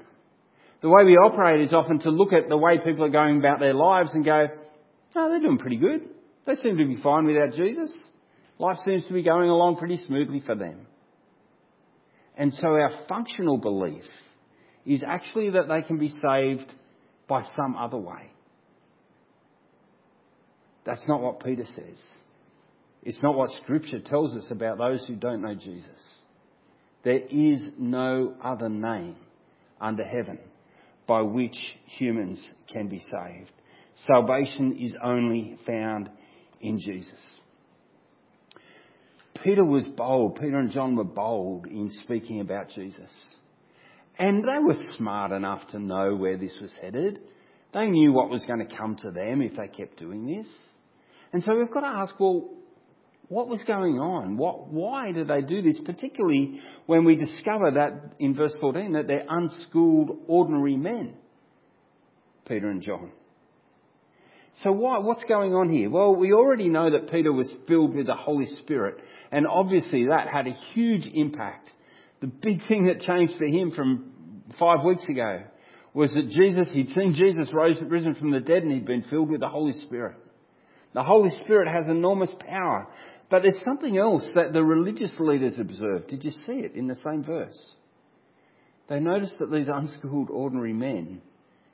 The 0.81 0.89
way 0.89 1.03
we 1.05 1.13
operate 1.13 1.61
is 1.61 1.73
often 1.73 1.99
to 1.99 2.09
look 2.09 2.33
at 2.33 2.49
the 2.49 2.57
way 2.57 2.79
people 2.83 3.05
are 3.05 3.09
going 3.09 3.37
about 3.37 3.59
their 3.59 3.73
lives 3.73 4.11
and 4.13 4.25
go, 4.25 4.47
oh, 5.15 5.29
they're 5.29 5.39
doing 5.39 5.57
pretty 5.57 5.77
good. 5.77 6.01
They 6.45 6.55
seem 6.55 6.77
to 6.77 6.85
be 6.85 7.01
fine 7.01 7.25
without 7.25 7.53
Jesus. 7.53 7.91
Life 8.57 8.77
seems 8.85 9.05
to 9.05 9.13
be 9.13 9.23
going 9.23 9.49
along 9.49 9.77
pretty 9.77 9.97
smoothly 10.05 10.41
for 10.45 10.55
them. 10.55 10.87
And 12.35 12.53
so 12.53 12.67
our 12.67 12.91
functional 13.07 13.57
belief 13.57 14.03
is 14.85 15.03
actually 15.05 15.51
that 15.51 15.67
they 15.67 15.81
can 15.81 15.97
be 15.97 16.09
saved 16.09 16.73
by 17.27 17.43
some 17.55 17.75
other 17.75 17.97
way. 17.97 18.31
That's 20.89 21.07
not 21.07 21.21
what 21.21 21.43
Peter 21.43 21.65
says. 21.65 22.03
It's 23.03 23.21
not 23.21 23.35
what 23.35 23.51
Scripture 23.61 23.99
tells 23.99 24.33
us 24.33 24.47
about 24.49 24.79
those 24.79 25.05
who 25.05 25.15
don't 25.15 25.43
know 25.43 25.53
Jesus. 25.53 26.01
There 27.03 27.21
is 27.29 27.61
no 27.77 28.33
other 28.43 28.69
name 28.69 29.15
under 29.79 30.03
heaven 30.03 30.39
by 31.05 31.21
which 31.21 31.55
humans 31.99 32.43
can 32.73 32.87
be 32.87 33.01
saved. 33.01 33.51
Salvation 34.07 34.79
is 34.81 34.95
only 35.03 35.59
found 35.67 36.09
in 36.59 36.79
Jesus. 36.79 37.21
Peter 39.43 39.63
was 39.63 39.85
bold. 39.95 40.39
Peter 40.41 40.57
and 40.57 40.71
John 40.71 40.95
were 40.95 41.03
bold 41.03 41.67
in 41.67 41.91
speaking 42.03 42.41
about 42.41 42.69
Jesus. 42.69 43.11
And 44.17 44.43
they 44.43 44.57
were 44.57 44.75
smart 44.97 45.33
enough 45.33 45.67
to 45.67 45.77
know 45.77 46.15
where 46.15 46.37
this 46.39 46.57
was 46.59 46.73
headed. 46.81 47.19
They 47.75 47.87
knew 47.91 48.11
what 48.11 48.31
was 48.31 48.43
going 48.45 48.67
to 48.67 48.75
come 48.75 48.95
to 49.03 49.11
them 49.11 49.43
if 49.43 49.55
they 49.55 49.67
kept 49.67 49.99
doing 49.99 50.25
this. 50.25 50.47
And 51.31 51.43
so 51.43 51.57
we've 51.57 51.71
got 51.71 51.81
to 51.81 51.87
ask, 51.87 52.19
well, 52.19 52.49
what 53.27 53.47
was 53.47 53.61
going 53.63 53.99
on? 53.99 54.37
What, 54.37 54.69
why 54.69 55.11
did 55.11 55.27
they 55.27 55.41
do 55.41 55.61
this? 55.61 55.77
Particularly 55.85 56.61
when 56.87 57.05
we 57.05 57.15
discover 57.15 57.71
that 57.71 58.13
in 58.19 58.35
verse 58.35 58.53
14 58.59 58.93
that 58.93 59.07
they're 59.07 59.25
unschooled, 59.29 60.17
ordinary 60.27 60.75
men, 60.75 61.13
Peter 62.47 62.69
and 62.69 62.81
John. 62.81 63.11
So 64.63 64.71
why, 64.71 64.97
what's 64.97 65.23
going 65.25 65.53
on 65.53 65.71
here? 65.71 65.89
Well, 65.89 66.15
we 66.15 66.33
already 66.33 66.69
know 66.69 66.89
that 66.91 67.11
Peter 67.11 67.31
was 67.31 67.49
filled 67.67 67.95
with 67.95 68.07
the 68.07 68.15
Holy 68.15 68.47
Spirit, 68.63 68.97
and 69.31 69.45
obviously 69.47 70.07
that 70.07 70.27
had 70.27 70.47
a 70.47 70.57
huge 70.73 71.05
impact. 71.13 71.69
The 72.21 72.27
big 72.27 72.67
thing 72.67 72.87
that 72.87 73.01
changed 73.01 73.35
for 73.37 73.45
him 73.45 73.71
from 73.71 74.11
five 74.59 74.83
weeks 74.83 75.07
ago 75.07 75.43
was 75.93 76.13
that 76.13 76.29
Jesus, 76.29 76.67
he'd 76.73 76.89
seen 76.89 77.13
Jesus 77.13 77.47
risen 77.53 78.15
from 78.15 78.31
the 78.31 78.39
dead 78.39 78.63
and 78.63 78.71
he'd 78.71 78.85
been 78.85 79.03
filled 79.03 79.29
with 79.29 79.39
the 79.39 79.47
Holy 79.47 79.73
Spirit. 79.73 80.17
The 80.93 81.03
Holy 81.03 81.29
Spirit 81.43 81.67
has 81.67 81.87
enormous 81.87 82.31
power. 82.47 82.87
But 83.29 83.43
there's 83.43 83.63
something 83.63 83.97
else 83.97 84.23
that 84.35 84.53
the 84.53 84.63
religious 84.63 85.11
leaders 85.19 85.59
observed. 85.59 86.07
Did 86.07 86.23
you 86.23 86.31
see 86.31 86.53
it 86.53 86.73
in 86.73 86.87
the 86.87 86.95
same 87.03 87.23
verse? 87.23 87.73
They 88.87 88.99
noticed 88.99 89.37
that 89.39 89.51
these 89.51 89.67
unschooled 89.71 90.31
ordinary 90.31 90.73
men 90.73 91.21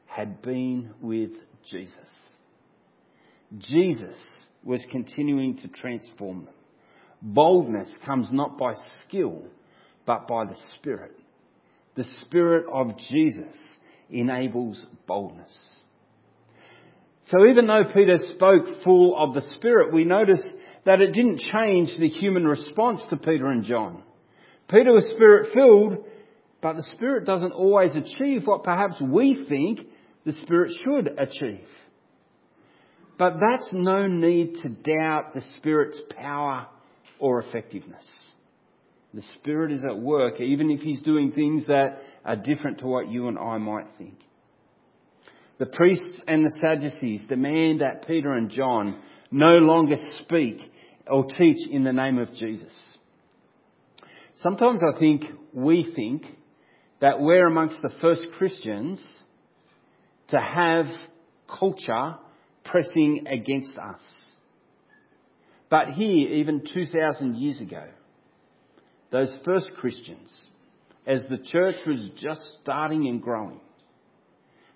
had 0.06 0.42
been 0.42 0.94
with 1.00 1.32
Jesus. 1.70 1.94
Jesus 3.58 4.16
was 4.64 4.82
continuing 4.92 5.58
to 5.58 5.70
transform 5.70 6.46
them. 6.46 6.54
Boldness 7.22 7.90
comes 8.06 8.28
not 8.32 8.58
by 8.58 8.74
skill, 9.08 9.44
but 10.06 10.28
by 10.28 10.46
the 10.46 10.58
Spirit. 10.76 11.18
The 11.96 12.04
Spirit 12.22 12.66
of 12.72 12.98
Jesus 12.98 13.56
enables 14.10 14.86
boldness. 15.08 15.54
So 17.32 17.46
even 17.48 17.66
though 17.66 17.84
Peter 17.94 18.18
spoke 18.36 18.84
full 18.84 19.16
of 19.18 19.34
the 19.34 19.42
Spirit, 19.56 19.94
we 19.94 20.04
notice 20.04 20.44
that 20.86 21.02
it 21.02 21.12
didn't 21.12 21.40
change 21.52 21.90
the 21.98 22.10
human 22.10 22.46
response 22.46 23.02
to 23.10 23.18
Peter 23.18 23.48
and 23.48 23.64
John. 23.64 24.04
Peter 24.70 24.92
was 24.92 25.06
Spirit 25.16 25.52
filled, 25.54 26.06
but 26.62 26.76
the 26.76 26.88
Spirit 26.96 27.26
doesn't 27.26 27.52
always 27.52 27.96
achieve 27.96 28.46
what 28.46 28.64
perhaps 28.64 28.96
we 29.02 29.46
think 29.50 29.82
the 30.24 30.34
Spirit 30.44 30.72
should 30.84 31.20
achieve. 31.20 31.68
But 33.18 33.36
that's 33.40 33.70
no 33.72 34.08
need 34.08 34.56
to 34.62 34.70
doubt 34.70 35.34
the 35.34 35.44
Spirit's 35.58 36.00
power 36.18 36.68
or 37.20 37.42
effectiveness. 37.42 38.06
The 39.14 39.24
Spirit 39.36 39.72
is 39.72 39.84
at 39.86 39.98
work, 39.98 40.42
even 40.42 40.70
if 40.70 40.82
He's 40.82 41.02
doing 41.02 41.32
things 41.32 41.66
that 41.68 42.02
are 42.26 42.36
different 42.36 42.80
to 42.80 42.88
what 42.88 43.08
you 43.08 43.30
and 43.30 43.40
I 43.40 43.58
might 43.58 43.88
think. 43.98 44.20
The 45.58 45.66
priests 45.66 46.22
and 46.28 46.46
the 46.46 46.58
Sadducees 46.62 47.28
demand 47.28 47.82
that 47.82 48.08
Peter 48.08 48.34
and 48.34 48.50
John 48.50 49.00
no 49.32 49.58
longer 49.58 49.96
speak 50.22 50.60
or 51.08 51.26
teach 51.26 51.68
in 51.70 51.84
the 51.84 51.94
name 51.94 52.18
of 52.18 52.34
Jesus. 52.34 52.74
Sometimes 54.42 54.82
I 54.84 55.00
think 55.00 55.24
we 55.54 55.92
think 55.96 56.24
that 57.00 57.20
we're 57.20 57.48
amongst 57.48 57.82
the 57.82 57.94
first 58.02 58.26
Christians 58.38 59.04
to 60.30 60.40
have 60.40 60.88
culture 61.48 62.16
pressing 62.66 63.26
against 63.28 63.78
us. 63.78 64.02
But 65.70 65.90
here, 65.90 66.28
even 66.34 66.64
2,000 66.74 67.36
years 67.36 67.62
ago, 67.62 67.86
those 69.12 69.34
first 69.46 69.72
Christians, 69.80 70.34
as 71.08 71.22
the 71.30 71.38
church 71.38 71.76
was 71.88 72.12
just 72.18 72.42
starting 72.62 73.08
and 73.08 73.22
growing, 73.22 73.62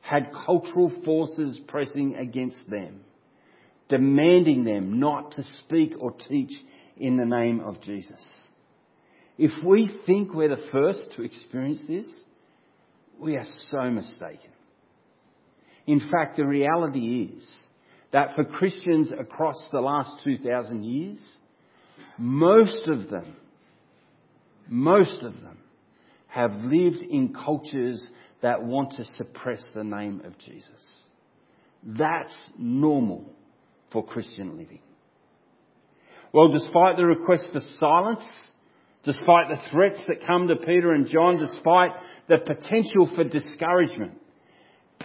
had 0.01 0.32
cultural 0.46 0.91
forces 1.03 1.60
pressing 1.68 2.15
against 2.15 2.58
them, 2.70 3.01
demanding 3.89 4.63
them 4.63 5.00
not 5.00 5.34
to 5.34 5.44
speak 5.60 5.94
or 6.00 6.12
teach 6.12 6.51
in 6.98 7.18
the 7.18 7.25
name 7.25 7.60
of 7.60 7.82
Jesus. 7.82 8.20
If 9.38 9.51
we 9.63 9.89
think 10.06 10.34
we're 10.34 10.50
the 10.50 10.68
first 10.72 11.13
to 11.15 11.24
experience 11.24 11.82
this, 11.88 12.06
we 13.20 13.36
are 13.38 13.46
so 13.70 13.89
mistaken. 13.89 14.51
In 15.88 16.00
fact, 16.12 16.38
the 16.38 16.46
reality 16.46 17.29
is 17.36 17.48
that 18.12 18.36
for 18.36 18.44
Christians 18.44 19.12
across 19.18 19.56
the 19.72 19.82
last 19.82 20.24
2,000 20.24 20.84
years, 20.84 21.20
most 22.18 22.88
of 22.88 23.10
them, 23.10 23.36
most 24.68 25.24
of 25.24 25.34
them 25.34 25.58
have 26.27 26.51
lived 26.63 27.01
in 27.10 27.34
cultures 27.34 28.06
that 28.41 28.63
want 28.63 28.93
to 28.93 29.05
suppress 29.17 29.62
the 29.75 29.84
name 29.84 30.22
of 30.25 30.38
Jesus. 30.39 31.03
That's 31.84 32.34
normal 32.58 33.25
for 33.91 34.05
Christian 34.05 34.58
living. 34.58 34.81
Well, 36.34 36.51
despite 36.51 36.98
the 36.98 37.05
request 37.05 37.48
for 37.51 37.62
silence, 37.79 38.24
despite 39.03 39.50
the 39.50 39.69
threats 39.72 40.03
that 40.08 40.25
come 40.25 40.48
to 40.48 40.55
Peter 40.55 40.93
and 40.93 41.08
John, 41.08 41.38
despite 41.38 41.91
the 42.27 42.38
potential 42.38 43.10
for 43.15 43.24
discouragement, 43.24 44.13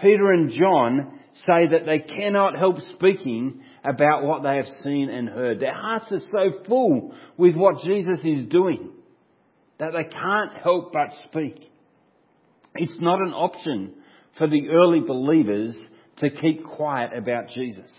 Peter 0.01 0.33
and 0.33 0.51
John 0.51 1.21
say 1.47 1.67
that 1.69 1.87
they 1.87 2.01
cannot 2.01 2.59
help 2.59 2.81
speaking 2.95 3.63
about 3.85 4.25
what 4.25 4.43
they 4.43 4.57
have 4.57 4.69
seen 4.83 5.09
and 5.09 5.29
heard. 5.29 5.61
Their 5.61 5.75
hearts 5.75 6.13
are 6.13 6.21
so 6.31 6.65
full 6.67 7.15
with 7.37 7.55
what 7.55 7.85
Jesus 7.85 8.19
is 8.25 8.47
doing 8.49 8.91
that 9.79 9.93
they 9.93 10.05
can't 10.05 10.53
help 10.63 10.93
but 10.93 11.11
speak. 11.27 11.71
It's 12.75 12.97
not 13.01 13.21
an 13.21 13.33
option 13.33 13.95
for 14.37 14.49
the 14.49 14.69
early 14.71 15.01
believers 15.01 15.77
to 16.19 16.31
keep 16.31 16.65
quiet 16.65 17.11
about 17.17 17.49
Jesus. 17.55 17.91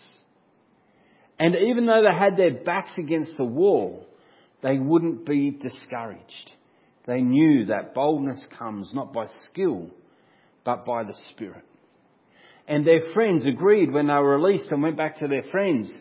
And 1.40 1.56
even 1.56 1.86
though 1.86 2.02
they 2.02 2.18
had 2.18 2.38
their 2.38 2.64
backs 2.64 2.92
against 2.98 3.38
the 3.38 3.46
wall, 3.46 4.06
they 4.64 4.78
wouldn't 4.78 5.26
be 5.26 5.52
discouraged. 5.52 6.52
They 7.08 7.22
knew 7.22 7.68
that 7.68 7.94
boldness 7.94 8.44
comes 8.58 8.90
not 8.94 9.14
by 9.14 9.28
skill, 9.50 9.90
but 10.64 10.86
by 10.86 11.04
the 11.04 11.16
Spirit. 11.32 11.64
And 12.68 12.86
their 12.86 13.14
friends 13.14 13.46
agreed 13.46 13.92
when 13.92 14.08
they 14.08 14.14
were 14.14 14.40
released 14.40 14.72
and 14.72 14.82
went 14.82 14.98
back 14.98 15.20
to 15.20 15.28
their 15.28 15.44
friends. 15.52 15.92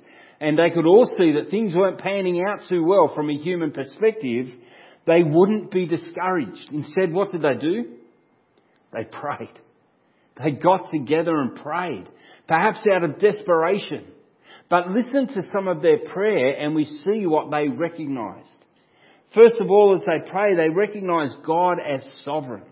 And 0.41 0.59
they 0.59 0.71
could 0.75 0.87
all 0.87 1.07
see 1.19 1.33
that 1.33 1.51
things 1.51 1.75
weren't 1.75 2.01
panning 2.01 2.43
out 2.47 2.61
too 2.69 2.85
well 2.85 3.13
from 3.15 3.29
a 3.29 3.37
human 3.37 3.71
perspective. 3.71 4.47
They 5.07 5.23
wouldn't 5.23 5.71
be 5.71 5.87
discouraged. 5.87 6.71
Instead, 6.73 7.13
what 7.13 7.33
did 7.33 7.43
they 7.43 7.55
do? 7.61 7.97
They 8.95 9.05
prayed. 9.05 9.61
They 10.43 10.51
got 10.53 10.91
together 10.91 11.37
and 11.41 11.57
prayed, 11.57 12.09
perhaps 12.49 12.87
out 12.91 13.05
of 13.05 13.21
desperation. 13.21 14.05
But 14.69 14.89
listen 14.91 15.29
to 15.29 15.43
some 15.53 15.69
of 15.69 15.83
their 15.83 15.99
prayer 15.99 16.57
and 16.59 16.75
we 16.75 16.85
see 16.85 17.27
what 17.27 17.51
they 17.51 17.69
recognized. 17.69 18.49
First 19.35 19.57
of 19.61 19.71
all, 19.71 19.95
as 19.95 20.07
they 20.07 20.31
pray, 20.31 20.55
they 20.55 20.69
recognize 20.69 21.35
God 21.45 21.79
as 21.79 22.03
sovereign. 22.25 22.65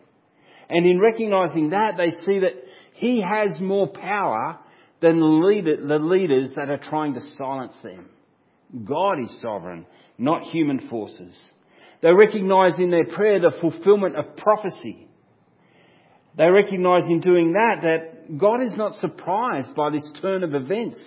And 0.69 0.87
in 0.87 1.01
recognizing 1.01 1.71
that, 1.71 1.97
they 1.97 2.13
see 2.25 2.41
that 2.41 2.55
He 2.95 3.21
has 3.21 3.61
more 3.61 3.89
power 3.89 4.59
than 5.01 5.19
the 5.19 5.99
leaders 6.01 6.51
that 6.57 6.71
are 6.71 6.79
trying 6.79 7.15
to 7.15 7.21
silence 7.37 7.77
them. 7.83 8.09
God 8.85 9.21
is 9.21 9.41
sovereign, 9.43 9.87
not 10.17 10.45
human 10.45 10.89
forces. 10.89 11.37
They 12.01 12.13
recognize 12.13 12.79
in 12.79 12.91
their 12.91 13.07
prayer 13.07 13.41
the 13.41 13.53
fulfillment 13.61 14.17
of 14.17 14.37
prophecy. 14.37 15.09
They 16.37 16.47
recognize 16.47 17.05
in 17.09 17.21
doing 17.21 17.53
that 17.53 17.83
that 17.83 18.39
God 18.39 18.63
is 18.63 18.77
not 18.77 18.95
surprised 19.01 19.75
by 19.75 19.91
this 19.91 20.07
turn 20.21 20.43
of 20.45 20.55
events 20.55 21.03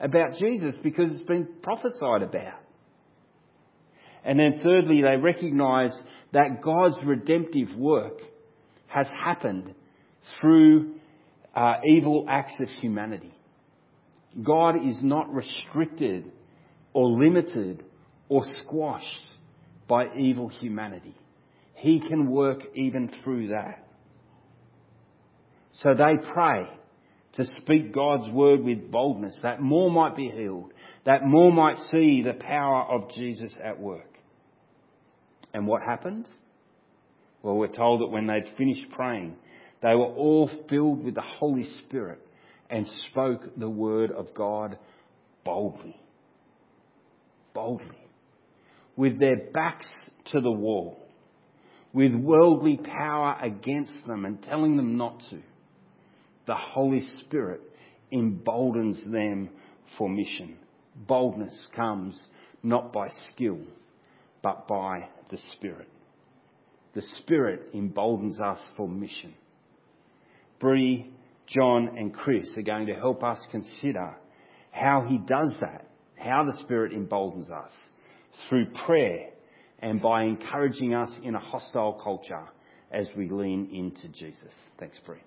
about 0.00 0.34
Jesus 0.38 0.74
because 0.82 1.12
it's 1.12 1.22
been 1.22 1.48
prophesied 1.62 2.22
about. 2.22 2.60
And 4.24 4.38
then 4.38 4.60
thirdly, 4.62 5.02
they 5.02 5.16
recognize 5.16 5.96
that 6.32 6.62
God's 6.62 6.96
redemptive 7.04 7.76
work 7.76 8.18
has 8.86 9.06
happened 9.08 9.74
through 10.40 10.94
uh, 11.54 11.74
evil 11.86 12.26
acts 12.28 12.54
of 12.58 12.68
humanity. 12.80 13.32
God 14.42 14.76
is 14.88 14.98
not 15.02 15.32
restricted 15.32 16.32
or 16.92 17.10
limited 17.10 17.84
or 18.28 18.44
squashed 18.62 19.06
by 19.86 20.06
evil 20.18 20.48
humanity. 20.48 21.14
He 21.74 22.00
can 22.00 22.30
work 22.30 22.60
even 22.74 23.10
through 23.22 23.48
that. 23.48 23.83
So 25.82 25.94
they 25.94 26.24
pray 26.32 26.68
to 27.34 27.44
speak 27.60 27.92
God's 27.92 28.30
word 28.30 28.62
with 28.62 28.90
boldness, 28.90 29.36
that 29.42 29.60
more 29.60 29.90
might 29.90 30.16
be 30.16 30.28
healed, 30.28 30.72
that 31.04 31.26
more 31.26 31.52
might 31.52 31.76
see 31.90 32.22
the 32.22 32.34
power 32.38 32.84
of 32.84 33.10
Jesus 33.10 33.54
at 33.62 33.80
work. 33.80 34.18
And 35.52 35.66
what 35.66 35.82
happened? 35.82 36.26
Well, 37.42 37.56
we're 37.56 37.68
told 37.68 38.00
that 38.00 38.06
when 38.06 38.26
they'd 38.26 38.56
finished 38.56 38.86
praying, 38.92 39.36
they 39.82 39.94
were 39.94 40.06
all 40.06 40.50
filled 40.68 41.04
with 41.04 41.14
the 41.14 41.22
Holy 41.22 41.64
Spirit 41.80 42.20
and 42.70 42.86
spoke 43.10 43.42
the 43.56 43.68
word 43.68 44.12
of 44.12 44.32
God 44.34 44.78
boldly. 45.44 46.00
Boldly. 47.52 47.98
With 48.96 49.18
their 49.18 49.36
backs 49.52 49.88
to 50.32 50.40
the 50.40 50.50
wall. 50.50 51.00
With 51.92 52.14
worldly 52.14 52.78
power 52.78 53.36
against 53.42 54.06
them 54.06 54.24
and 54.24 54.42
telling 54.42 54.76
them 54.76 54.96
not 54.96 55.20
to 55.30 55.42
the 56.46 56.54
Holy 56.54 57.02
Spirit 57.20 57.60
emboldens 58.10 59.02
them 59.10 59.50
for 59.96 60.08
mission. 60.08 60.56
Boldness 60.94 61.68
comes 61.74 62.20
not 62.62 62.92
by 62.92 63.08
skill, 63.30 63.58
but 64.42 64.68
by 64.68 65.08
the 65.30 65.38
Spirit. 65.56 65.88
The 66.94 67.02
Spirit 67.20 67.70
emboldens 67.74 68.40
us 68.40 68.60
for 68.76 68.88
mission. 68.88 69.34
Bree, 70.60 71.10
John, 71.46 71.96
and 71.98 72.14
Chris 72.14 72.46
are 72.56 72.62
going 72.62 72.86
to 72.86 72.94
help 72.94 73.24
us 73.24 73.38
consider 73.50 74.14
how 74.70 75.06
He 75.08 75.18
does 75.18 75.52
that, 75.60 75.88
how 76.16 76.44
the 76.44 76.56
Spirit 76.62 76.92
emboldens 76.92 77.50
us 77.50 77.72
through 78.48 78.66
prayer 78.86 79.30
and 79.80 80.00
by 80.00 80.22
encouraging 80.22 80.94
us 80.94 81.10
in 81.22 81.34
a 81.34 81.40
hostile 81.40 82.00
culture 82.02 82.48
as 82.90 83.08
we 83.16 83.28
lean 83.28 83.68
into 83.72 84.08
Jesus. 84.08 84.52
Thanks, 84.78 84.98
Bree. 85.04 85.18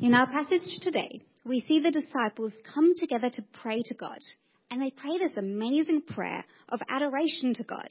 In 0.00 0.14
our 0.14 0.26
passage 0.26 0.78
today, 0.80 1.20
we 1.44 1.60
see 1.68 1.78
the 1.78 1.90
disciples 1.90 2.54
come 2.74 2.94
together 2.96 3.28
to 3.28 3.44
pray 3.62 3.82
to 3.84 3.94
God. 3.94 4.16
And 4.70 4.80
they 4.80 4.90
pray 4.90 5.18
this 5.18 5.36
amazing 5.36 6.00
prayer 6.00 6.42
of 6.70 6.80
adoration 6.88 7.52
to 7.56 7.64
God, 7.64 7.88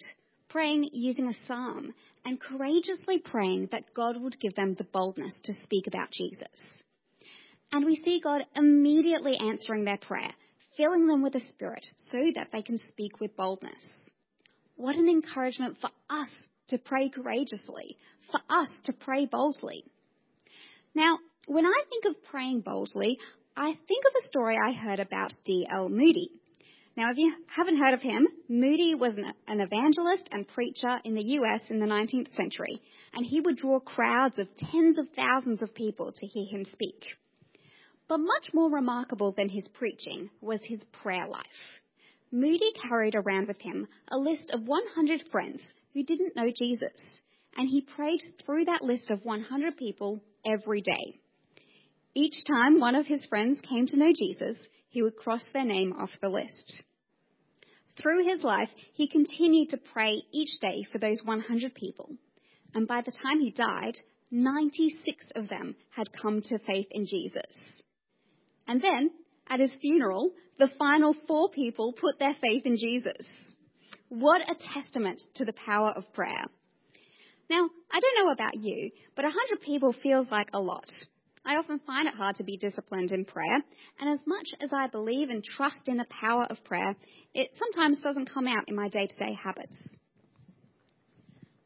praying 0.49 0.89
using 0.91 1.27
a 1.27 1.45
psalm 1.45 1.93
and 2.25 2.41
courageously 2.41 3.19
praying 3.19 3.69
that 3.71 3.93
God 3.93 4.19
would 4.19 4.39
give 4.39 4.55
them 4.55 4.73
the 4.73 4.85
boldness 4.85 5.35
to 5.43 5.53
speak 5.63 5.85
about 5.85 6.09
Jesus. 6.11 6.47
And 7.71 7.85
we 7.85 8.01
see 8.03 8.19
God 8.23 8.41
immediately 8.55 9.37
answering 9.39 9.85
their 9.85 9.99
prayer, 9.99 10.31
filling 10.77 11.05
them 11.05 11.21
with 11.21 11.33
the 11.33 11.43
Spirit 11.51 11.85
so 12.11 12.17
that 12.33 12.47
they 12.51 12.63
can 12.63 12.79
speak 12.89 13.19
with 13.19 13.37
boldness. 13.37 13.85
What 14.77 14.95
an 14.95 15.07
encouragement 15.07 15.77
for 15.79 15.91
us 16.09 16.29
to 16.69 16.79
pray 16.79 17.09
courageously, 17.09 17.97
for 18.31 18.39
us 18.49 18.69
to 18.85 18.93
pray 18.93 19.27
boldly. 19.27 19.83
Now, 20.95 21.19
when 21.49 21.65
I 21.65 21.81
think 21.89 22.05
of 22.05 22.23
praying 22.25 22.61
boldly, 22.61 23.17
I 23.57 23.71
think 23.87 24.05
of 24.05 24.13
a 24.23 24.29
story 24.29 24.55
I 24.55 24.71
heard 24.71 24.99
about 24.99 25.31
D.L. 25.45 25.89
Moody. 25.89 26.29
Now, 26.95 27.09
if 27.09 27.17
you 27.17 27.33
haven't 27.47 27.79
heard 27.79 27.95
of 27.95 28.03
him, 28.03 28.27
Moody 28.47 28.93
was 28.93 29.15
an 29.47 29.59
evangelist 29.59 30.29
and 30.31 30.47
preacher 30.47 30.99
in 31.03 31.15
the 31.15 31.23
US 31.23 31.61
in 31.71 31.79
the 31.79 31.87
19th 31.87 32.35
century, 32.35 32.79
and 33.15 33.25
he 33.25 33.41
would 33.41 33.57
draw 33.57 33.79
crowds 33.79 34.37
of 34.37 34.47
tens 34.57 34.99
of 34.99 35.07
thousands 35.15 35.63
of 35.63 35.73
people 35.73 36.11
to 36.11 36.27
hear 36.27 36.45
him 36.51 36.65
speak. 36.71 37.03
But 38.07 38.19
much 38.19 38.53
more 38.53 38.69
remarkable 38.69 39.33
than 39.35 39.49
his 39.49 39.67
preaching 39.73 40.29
was 40.41 40.59
his 40.63 40.83
prayer 41.01 41.27
life. 41.27 41.45
Moody 42.31 42.73
carried 42.87 43.15
around 43.15 43.47
with 43.47 43.59
him 43.59 43.87
a 44.11 44.17
list 44.19 44.51
of 44.53 44.67
100 44.67 45.23
friends 45.31 45.59
who 45.95 46.03
didn't 46.03 46.35
know 46.35 46.51
Jesus, 46.55 46.93
and 47.57 47.67
he 47.67 47.81
prayed 47.81 48.21
through 48.45 48.65
that 48.65 48.83
list 48.83 49.09
of 49.09 49.25
100 49.25 49.77
people 49.77 50.21
every 50.45 50.81
day. 50.81 51.19
Each 52.15 52.35
time 52.47 52.79
one 52.79 52.95
of 52.95 53.05
his 53.05 53.25
friends 53.25 53.59
came 53.67 53.85
to 53.87 53.97
know 53.97 54.11
Jesus, 54.13 54.57
he 54.89 55.01
would 55.01 55.15
cross 55.15 55.43
their 55.53 55.65
name 55.65 55.93
off 55.93 56.09
the 56.21 56.29
list. 56.29 56.83
Through 58.01 58.27
his 58.27 58.43
life, 58.43 58.69
he 58.93 59.07
continued 59.07 59.69
to 59.69 59.77
pray 59.93 60.21
each 60.31 60.59
day 60.61 60.85
for 60.91 60.97
those 60.97 61.21
100 61.23 61.75
people. 61.75 62.09
And 62.73 62.87
by 62.87 63.01
the 63.01 63.11
time 63.23 63.39
he 63.39 63.51
died, 63.51 63.97
96 64.31 65.25
of 65.35 65.49
them 65.49 65.75
had 65.89 66.11
come 66.13 66.41
to 66.41 66.59
faith 66.59 66.87
in 66.91 67.05
Jesus. 67.05 67.51
And 68.67 68.81
then, 68.81 69.11
at 69.47 69.59
his 69.59 69.71
funeral, 69.81 70.31
the 70.59 70.69
final 70.77 71.15
four 71.27 71.49
people 71.49 71.93
put 71.93 72.19
their 72.19 72.35
faith 72.39 72.65
in 72.65 72.77
Jesus. 72.77 73.25
What 74.09 74.41
a 74.41 74.55
testament 74.73 75.19
to 75.35 75.45
the 75.45 75.53
power 75.53 75.91
of 75.95 76.13
prayer. 76.13 76.45
Now, 77.49 77.69
I 77.91 77.99
don't 77.99 78.25
know 78.25 78.31
about 78.31 78.55
you, 78.55 78.91
but 79.15 79.25
100 79.25 79.61
people 79.61 79.93
feels 80.03 80.27
like 80.29 80.49
a 80.53 80.59
lot. 80.59 80.89
I 81.49 81.55
often 81.55 81.79
find 81.79 82.07
it 82.07 82.13
hard 82.13 82.35
to 82.35 82.43
be 82.43 82.57
disciplined 82.57 83.11
in 83.11 83.25
prayer, 83.25 83.63
and 83.99 84.07
as 84.07 84.19
much 84.27 84.45
as 84.61 84.69
I 84.71 84.85
believe 84.85 85.29
and 85.29 85.43
trust 85.43 85.87
in 85.87 85.97
the 85.97 86.05
power 86.21 86.45
of 86.47 86.63
prayer, 86.63 86.95
it 87.33 87.49
sometimes 87.57 88.03
doesn't 88.03 88.31
come 88.31 88.45
out 88.45 88.65
in 88.67 88.75
my 88.75 88.87
day 88.87 89.07
to 89.07 89.25
day 89.25 89.33
habits. 89.33 89.73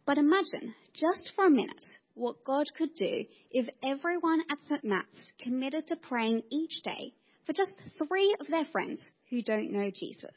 But 0.06 0.18
imagine, 0.18 0.74
just 0.94 1.34
for 1.36 1.48
a 1.48 1.50
minute, 1.50 1.84
what 2.14 2.46
God 2.46 2.68
could 2.78 2.96
do 2.96 3.26
if 3.52 3.68
everyone 3.84 4.44
at 4.50 4.58
St. 4.70 4.86
Matt's 4.86 5.18
committed 5.42 5.86
to 5.88 5.98
praying 5.98 6.44
each 6.50 6.82
day 6.86 7.12
for 7.46 7.52
just 7.52 7.72
three 7.98 8.38
of 8.40 8.48
their 8.48 8.66
friends 8.72 9.02
who 9.30 9.42
don't 9.42 9.74
know 9.74 9.92
Jesus. 9.94 10.32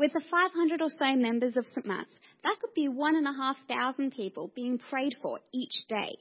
With 0.00 0.12
the 0.14 0.22
500 0.28 0.82
or 0.82 0.90
so 0.98 1.14
members 1.14 1.56
of 1.56 1.64
St. 1.76 1.86
Matt's, 1.86 2.10
that 2.42 2.56
could 2.60 2.74
be 2.74 2.88
one 2.88 3.14
and 3.14 3.28
a 3.28 3.32
half 3.32 3.56
thousand 3.68 4.14
people 4.16 4.50
being 4.56 4.78
prayed 4.78 5.14
for 5.22 5.38
each 5.52 5.86
day. 5.88 6.16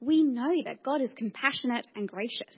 We 0.00 0.22
know 0.22 0.54
that 0.64 0.82
God 0.82 1.02
is 1.02 1.10
compassionate 1.16 1.86
and 1.94 2.08
gracious. 2.08 2.56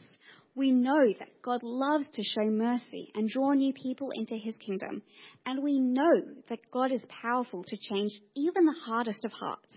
We 0.55 0.71
know 0.71 1.07
that 1.19 1.43
God 1.43 1.63
loves 1.63 2.07
to 2.13 2.23
show 2.23 2.51
mercy 2.51 3.11
and 3.15 3.29
draw 3.29 3.53
new 3.53 3.73
people 3.73 4.11
into 4.13 4.37
his 4.37 4.55
kingdom. 4.57 5.03
And 5.47 5.63
we 5.63 5.79
know 5.79 6.23
that 6.49 6.71
God 6.71 6.93
is 6.93 7.05
powerful 7.09 7.65
to 7.65 7.77
change 7.77 8.13
even 8.37 8.67
the 8.67 8.77
hardest 8.87 9.25
of 9.25 9.33
hearts. 9.33 9.75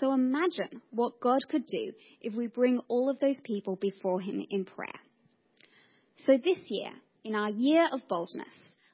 So 0.00 0.12
imagine 0.12 0.82
what 0.90 1.20
God 1.20 1.38
could 1.48 1.66
do 1.66 1.92
if 2.20 2.34
we 2.34 2.48
bring 2.48 2.78
all 2.88 3.08
of 3.08 3.18
those 3.20 3.38
people 3.44 3.76
before 3.76 4.20
him 4.20 4.44
in 4.50 4.64
prayer. 4.64 5.00
So 6.26 6.36
this 6.36 6.58
year, 6.68 6.90
in 7.24 7.34
our 7.34 7.50
year 7.50 7.88
of 7.92 8.06
boldness, 8.08 8.48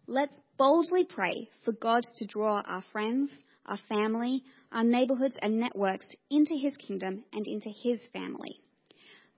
let's 0.07 0.39
boldly 0.59 1.05
pray 1.05 1.49
for 1.65 1.73
God 1.73 2.03
to 2.19 2.27
draw 2.27 2.61
our 2.61 2.85
friends, 2.93 3.31
our 3.67 3.79
family, 3.89 4.43
our 4.73 4.85
neighborhoods 4.85 5.37
and 5.41 5.59
networks 5.59 6.07
into 6.31 6.55
his 6.63 6.75
kingdom 6.77 7.25
and 7.33 7.47
into 7.47 7.71
his 7.83 8.01
family. 8.13 8.61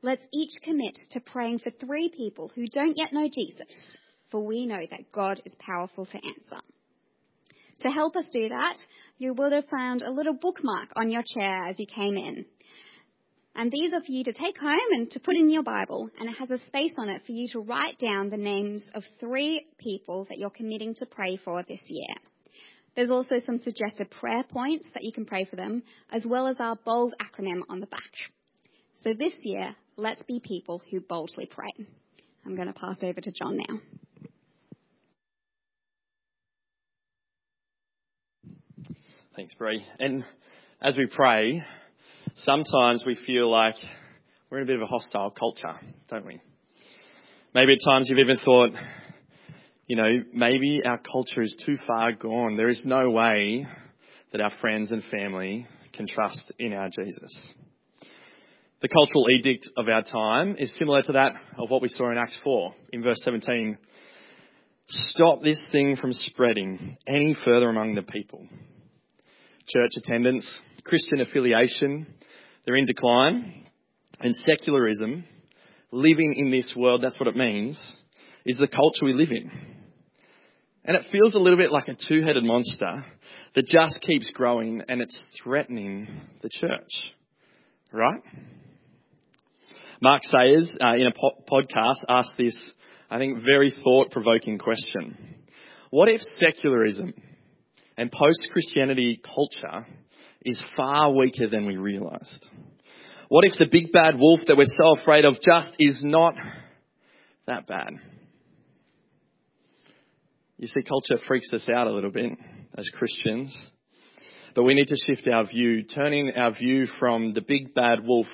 Let's 0.02 0.26
each 0.32 0.60
commit 0.62 0.94
to 1.12 1.20
praying 1.20 1.60
for 1.60 1.70
three 1.70 2.10
people 2.14 2.50
who 2.54 2.66
don't 2.66 2.96
yet 2.96 3.12
know 3.12 3.28
Jesus, 3.28 3.72
for 4.30 4.44
we 4.44 4.66
know 4.66 4.82
that 4.90 5.12
God 5.12 5.40
is 5.44 5.52
powerful 5.58 6.06
to 6.06 6.16
answer. 6.16 6.62
To 7.80 7.88
help 7.88 8.16
us 8.16 8.26
do 8.32 8.48
that, 8.48 8.76
you 9.18 9.34
will 9.34 9.50
have 9.50 9.68
found 9.68 10.02
a 10.02 10.10
little 10.10 10.34
bookmark 10.34 10.90
on 10.96 11.10
your 11.10 11.22
chair 11.34 11.68
as 11.68 11.78
you 11.78 11.86
came 11.86 12.16
in. 12.16 12.44
And 13.56 13.70
these 13.70 13.92
are 13.94 14.00
for 14.00 14.10
you 14.10 14.24
to 14.24 14.32
take 14.32 14.58
home 14.58 14.78
and 14.92 15.10
to 15.12 15.20
put 15.20 15.36
in 15.36 15.48
your 15.48 15.62
Bible, 15.62 16.10
and 16.18 16.28
it 16.28 16.36
has 16.38 16.50
a 16.50 16.64
space 16.66 16.92
on 16.98 17.08
it 17.08 17.22
for 17.24 17.32
you 17.32 17.46
to 17.52 17.60
write 17.60 17.98
down 17.98 18.28
the 18.28 18.36
names 18.36 18.82
of 18.94 19.04
three 19.20 19.66
people 19.78 20.26
that 20.28 20.38
you're 20.38 20.50
committing 20.50 20.94
to 20.96 21.06
pray 21.06 21.36
for 21.44 21.62
this 21.62 21.80
year. 21.86 22.16
There's 22.96 23.10
also 23.10 23.36
some 23.44 23.58
suggested 23.60 24.10
prayer 24.10 24.44
points 24.48 24.86
that 24.94 25.02
you 25.02 25.12
can 25.12 25.24
pray 25.24 25.44
for 25.44 25.56
them, 25.56 25.82
as 26.10 26.24
well 26.28 26.46
as 26.46 26.56
our 26.60 26.76
bold 26.84 27.14
acronym 27.20 27.62
on 27.68 27.80
the 27.80 27.86
back. 27.86 28.00
So 29.02 29.12
this 29.12 29.32
year, 29.42 29.74
let's 29.96 30.22
be 30.22 30.40
people 30.40 30.80
who 30.90 31.00
boldly 31.00 31.46
pray. 31.46 31.72
I'm 32.46 32.54
going 32.54 32.68
to 32.68 32.74
pass 32.74 32.96
over 33.02 33.20
to 33.20 33.32
John 33.32 33.56
now. 33.56 33.80
Thanks, 39.36 39.54
Bree. 39.54 39.84
And 39.98 40.24
as 40.80 40.96
we 40.96 41.06
pray, 41.06 41.64
sometimes 42.44 43.04
we 43.04 43.18
feel 43.26 43.50
like 43.50 43.74
we're 44.48 44.58
in 44.58 44.64
a 44.64 44.66
bit 44.66 44.76
of 44.76 44.82
a 44.82 44.86
hostile 44.86 45.30
culture, 45.30 45.74
don't 46.08 46.24
we? 46.24 46.40
Maybe 47.52 47.72
at 47.72 47.78
times 47.84 48.08
you've 48.08 48.20
even 48.20 48.38
thought, 48.44 48.70
you 49.86 49.96
know, 49.96 50.22
maybe 50.32 50.82
our 50.84 50.98
culture 50.98 51.42
is 51.42 51.54
too 51.64 51.76
far 51.86 52.12
gone. 52.12 52.56
There 52.56 52.68
is 52.68 52.82
no 52.84 53.10
way 53.10 53.66
that 54.32 54.40
our 54.40 54.52
friends 54.60 54.90
and 54.90 55.02
family 55.10 55.66
can 55.92 56.06
trust 56.06 56.42
in 56.58 56.72
our 56.72 56.88
Jesus. 56.88 57.48
The 58.80 58.88
cultural 58.88 59.26
edict 59.30 59.68
of 59.76 59.88
our 59.88 60.02
time 60.02 60.56
is 60.58 60.76
similar 60.78 61.02
to 61.02 61.12
that 61.12 61.32
of 61.58 61.70
what 61.70 61.82
we 61.82 61.88
saw 61.88 62.10
in 62.10 62.18
Acts 62.18 62.38
4 62.42 62.72
in 62.92 63.02
verse 63.02 63.20
17. 63.24 63.78
Stop 64.88 65.42
this 65.42 65.62
thing 65.72 65.96
from 65.96 66.12
spreading 66.12 66.96
any 67.06 67.36
further 67.44 67.68
among 67.70 67.94
the 67.94 68.02
people. 68.02 68.46
Church 69.68 69.92
attendance, 69.96 70.50
Christian 70.82 71.20
affiliation, 71.20 72.06
they're 72.64 72.76
in 72.76 72.84
decline. 72.84 73.66
And 74.20 74.34
secularism, 74.36 75.24
living 75.90 76.34
in 76.36 76.50
this 76.50 76.72
world, 76.76 77.02
that's 77.02 77.18
what 77.18 77.28
it 77.28 77.36
means, 77.36 77.82
is 78.44 78.58
the 78.58 78.68
culture 78.68 79.04
we 79.04 79.12
live 79.12 79.30
in. 79.30 79.50
And 80.84 80.96
it 80.96 81.04
feels 81.10 81.34
a 81.34 81.38
little 81.38 81.56
bit 81.56 81.72
like 81.72 81.88
a 81.88 81.96
two-headed 82.08 82.44
monster 82.44 83.04
that 83.54 83.66
just 83.66 84.00
keeps 84.02 84.30
growing 84.30 84.82
and 84.88 85.00
it's 85.00 85.26
threatening 85.42 86.08
the 86.42 86.50
church. 86.50 86.90
Right? 87.92 88.20
Mark 90.02 90.22
Sayers, 90.24 90.76
uh, 90.82 90.94
in 90.94 91.06
a 91.06 91.12
po- 91.12 91.42
podcast, 91.50 92.04
asked 92.08 92.34
this, 92.36 92.56
I 93.08 93.18
think, 93.18 93.38
very 93.44 93.72
thought-provoking 93.82 94.58
question. 94.58 95.16
What 95.90 96.08
if 96.08 96.20
secularism 96.38 97.14
and 97.96 98.10
post-Christianity 98.10 99.20
culture 99.24 99.86
is 100.44 100.62
far 100.76 101.14
weaker 101.14 101.48
than 101.48 101.66
we 101.66 101.76
realized? 101.76 102.46
What 103.28 103.46
if 103.46 103.52
the 103.58 103.68
big 103.70 103.92
bad 103.92 104.18
wolf 104.18 104.40
that 104.46 104.56
we're 104.56 104.64
so 104.66 105.00
afraid 105.00 105.24
of 105.24 105.34
just 105.34 105.70
is 105.78 106.02
not 106.04 106.34
that 107.46 107.66
bad? 107.66 107.94
You 110.56 110.68
see, 110.68 110.82
culture 110.82 111.22
freaks 111.26 111.52
us 111.52 111.68
out 111.68 111.88
a 111.88 111.92
little 111.92 112.12
bit 112.12 112.30
as 112.78 112.88
Christians. 112.90 113.56
But 114.54 114.62
we 114.62 114.74
need 114.74 114.86
to 114.86 114.96
shift 115.06 115.26
our 115.26 115.44
view, 115.46 115.82
turning 115.82 116.32
our 116.36 116.52
view 116.52 116.86
from 117.00 117.32
the 117.32 117.40
big 117.40 117.74
bad 117.74 118.04
wolf 118.04 118.28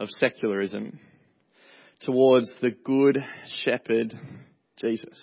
of 0.00 0.08
secularism 0.10 0.98
towards 2.00 2.52
the 2.62 2.70
good 2.70 3.18
shepherd, 3.62 4.18
Jesus. 4.80 5.18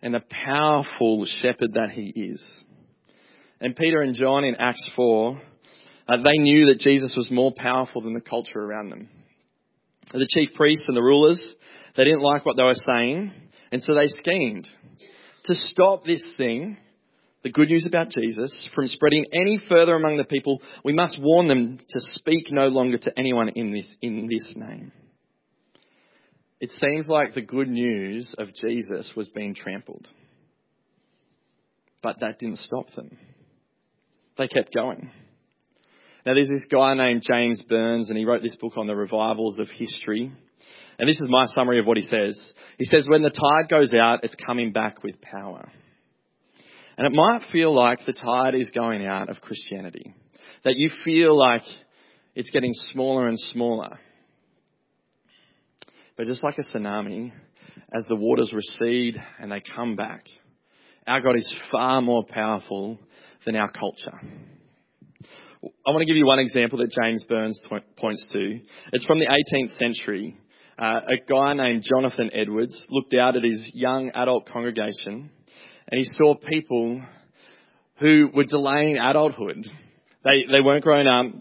And 0.00 0.14
the 0.14 0.22
powerful 0.30 1.26
shepherd 1.42 1.74
that 1.74 1.90
he 1.90 2.12
is. 2.14 2.44
And 3.60 3.74
Peter 3.74 4.02
and 4.02 4.14
John 4.14 4.44
in 4.44 4.54
Acts 4.56 4.88
4, 4.94 5.42
uh, 6.08 6.16
they 6.18 6.38
knew 6.38 6.66
that 6.66 6.78
Jesus 6.78 7.14
was 7.16 7.30
more 7.32 7.52
powerful 7.56 8.02
than 8.02 8.14
the 8.14 8.20
culture 8.20 8.60
around 8.60 8.90
them. 8.90 9.08
The 10.12 10.28
chief 10.30 10.50
priests 10.54 10.84
and 10.86 10.96
the 10.96 11.02
rulers, 11.02 11.40
they 11.96 12.04
didn't 12.04 12.22
like 12.22 12.46
what 12.46 12.56
they 12.56 12.62
were 12.62 12.74
saying, 12.74 13.32
and 13.72 13.82
so 13.82 13.94
they 13.94 14.06
schemed 14.06 14.68
to 15.46 15.54
stop 15.54 16.04
this 16.04 16.26
thing, 16.36 16.76
the 17.42 17.50
good 17.50 17.68
news 17.68 17.86
about 17.86 18.10
Jesus, 18.10 18.68
from 18.74 18.86
spreading 18.86 19.26
any 19.32 19.60
further 19.68 19.94
among 19.94 20.16
the 20.16 20.24
people. 20.24 20.60
We 20.84 20.92
must 20.92 21.20
warn 21.20 21.46
them 21.46 21.78
to 21.78 22.00
speak 22.00 22.50
no 22.50 22.68
longer 22.68 22.98
to 22.98 23.18
anyone 23.18 23.50
in 23.50 23.72
this, 23.72 23.86
in 24.02 24.28
this 24.28 24.46
name. 24.54 24.92
It 26.60 26.70
seems 26.80 27.06
like 27.06 27.34
the 27.34 27.42
good 27.42 27.68
news 27.68 28.34
of 28.38 28.54
Jesus 28.54 29.12
was 29.14 29.28
being 29.28 29.54
trampled. 29.54 30.08
But 32.02 32.20
that 32.20 32.38
didn't 32.38 32.58
stop 32.58 32.92
them. 32.94 33.16
They 34.38 34.48
kept 34.48 34.74
going. 34.74 35.10
Now 36.24 36.34
there's 36.34 36.48
this 36.48 36.66
guy 36.70 36.94
named 36.94 37.22
James 37.22 37.62
Burns 37.62 38.08
and 38.08 38.18
he 38.18 38.24
wrote 38.24 38.42
this 38.42 38.56
book 38.56 38.76
on 38.76 38.86
the 38.86 38.96
revivals 38.96 39.58
of 39.58 39.68
history. 39.68 40.32
And 40.98 41.08
this 41.08 41.20
is 41.20 41.28
my 41.30 41.46
summary 41.46 41.78
of 41.78 41.86
what 41.86 41.96
he 41.96 42.02
says. 42.02 42.40
He 42.78 42.84
says, 42.84 43.08
when 43.08 43.22
the 43.22 43.30
tide 43.30 43.68
goes 43.70 43.94
out, 43.94 44.20
it's 44.22 44.34
coming 44.46 44.72
back 44.72 45.02
with 45.02 45.20
power. 45.20 45.68
And 46.98 47.06
it 47.06 47.16
might 47.16 47.42
feel 47.52 47.74
like 47.74 48.04
the 48.04 48.12
tide 48.12 48.54
is 48.54 48.70
going 48.70 49.06
out 49.06 49.28
of 49.28 49.40
Christianity. 49.40 50.14
That 50.64 50.74
you 50.76 50.90
feel 51.04 51.38
like 51.38 51.62
it's 52.34 52.50
getting 52.50 52.72
smaller 52.92 53.28
and 53.28 53.38
smaller. 53.38 53.98
But 56.16 56.26
just 56.26 56.42
like 56.42 56.56
a 56.58 56.62
tsunami, 56.62 57.30
as 57.92 58.04
the 58.08 58.16
waters 58.16 58.52
recede 58.52 59.16
and 59.38 59.52
they 59.52 59.62
come 59.74 59.96
back, 59.96 60.26
our 61.06 61.20
God 61.20 61.36
is 61.36 61.54
far 61.70 62.02
more 62.02 62.24
powerful 62.24 62.98
than 63.44 63.56
our 63.56 63.70
culture. 63.70 64.18
I 65.62 65.90
want 65.90 66.00
to 66.00 66.06
give 66.06 66.16
you 66.16 66.26
one 66.26 66.38
example 66.38 66.78
that 66.78 66.90
James 66.90 67.24
Burns 67.28 67.60
points 67.96 68.26
to. 68.32 68.60
It's 68.92 69.04
from 69.04 69.18
the 69.18 69.26
18th 69.26 69.78
century. 69.78 70.36
Uh, 70.78 71.00
a 71.08 71.16
guy 71.26 71.54
named 71.54 71.84
Jonathan 71.88 72.30
Edwards 72.34 72.78
looked 72.90 73.14
out 73.14 73.36
at 73.36 73.42
his 73.42 73.70
young 73.72 74.10
adult 74.14 74.48
congregation 74.48 75.30
and 75.88 75.98
he 75.98 76.04
saw 76.04 76.34
people 76.34 77.02
who 77.98 78.28
were 78.34 78.44
delaying 78.44 78.98
adulthood. 78.98 79.64
They, 80.24 80.44
they 80.50 80.60
weren't 80.60 80.84
grown 80.84 81.06
up. 81.06 81.32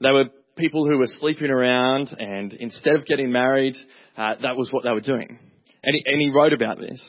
They 0.00 0.10
were 0.10 0.24
people 0.56 0.86
who 0.86 0.98
were 0.98 1.06
sleeping 1.06 1.50
around 1.50 2.14
and 2.18 2.52
instead 2.52 2.94
of 2.96 3.06
getting 3.06 3.30
married, 3.30 3.76
uh, 4.16 4.34
that 4.42 4.56
was 4.56 4.70
what 4.72 4.82
they 4.82 4.90
were 4.90 5.00
doing. 5.00 5.38
And 5.84 5.94
he, 5.94 6.02
and 6.04 6.20
he 6.20 6.30
wrote 6.34 6.52
about 6.52 6.78
this. 6.78 7.00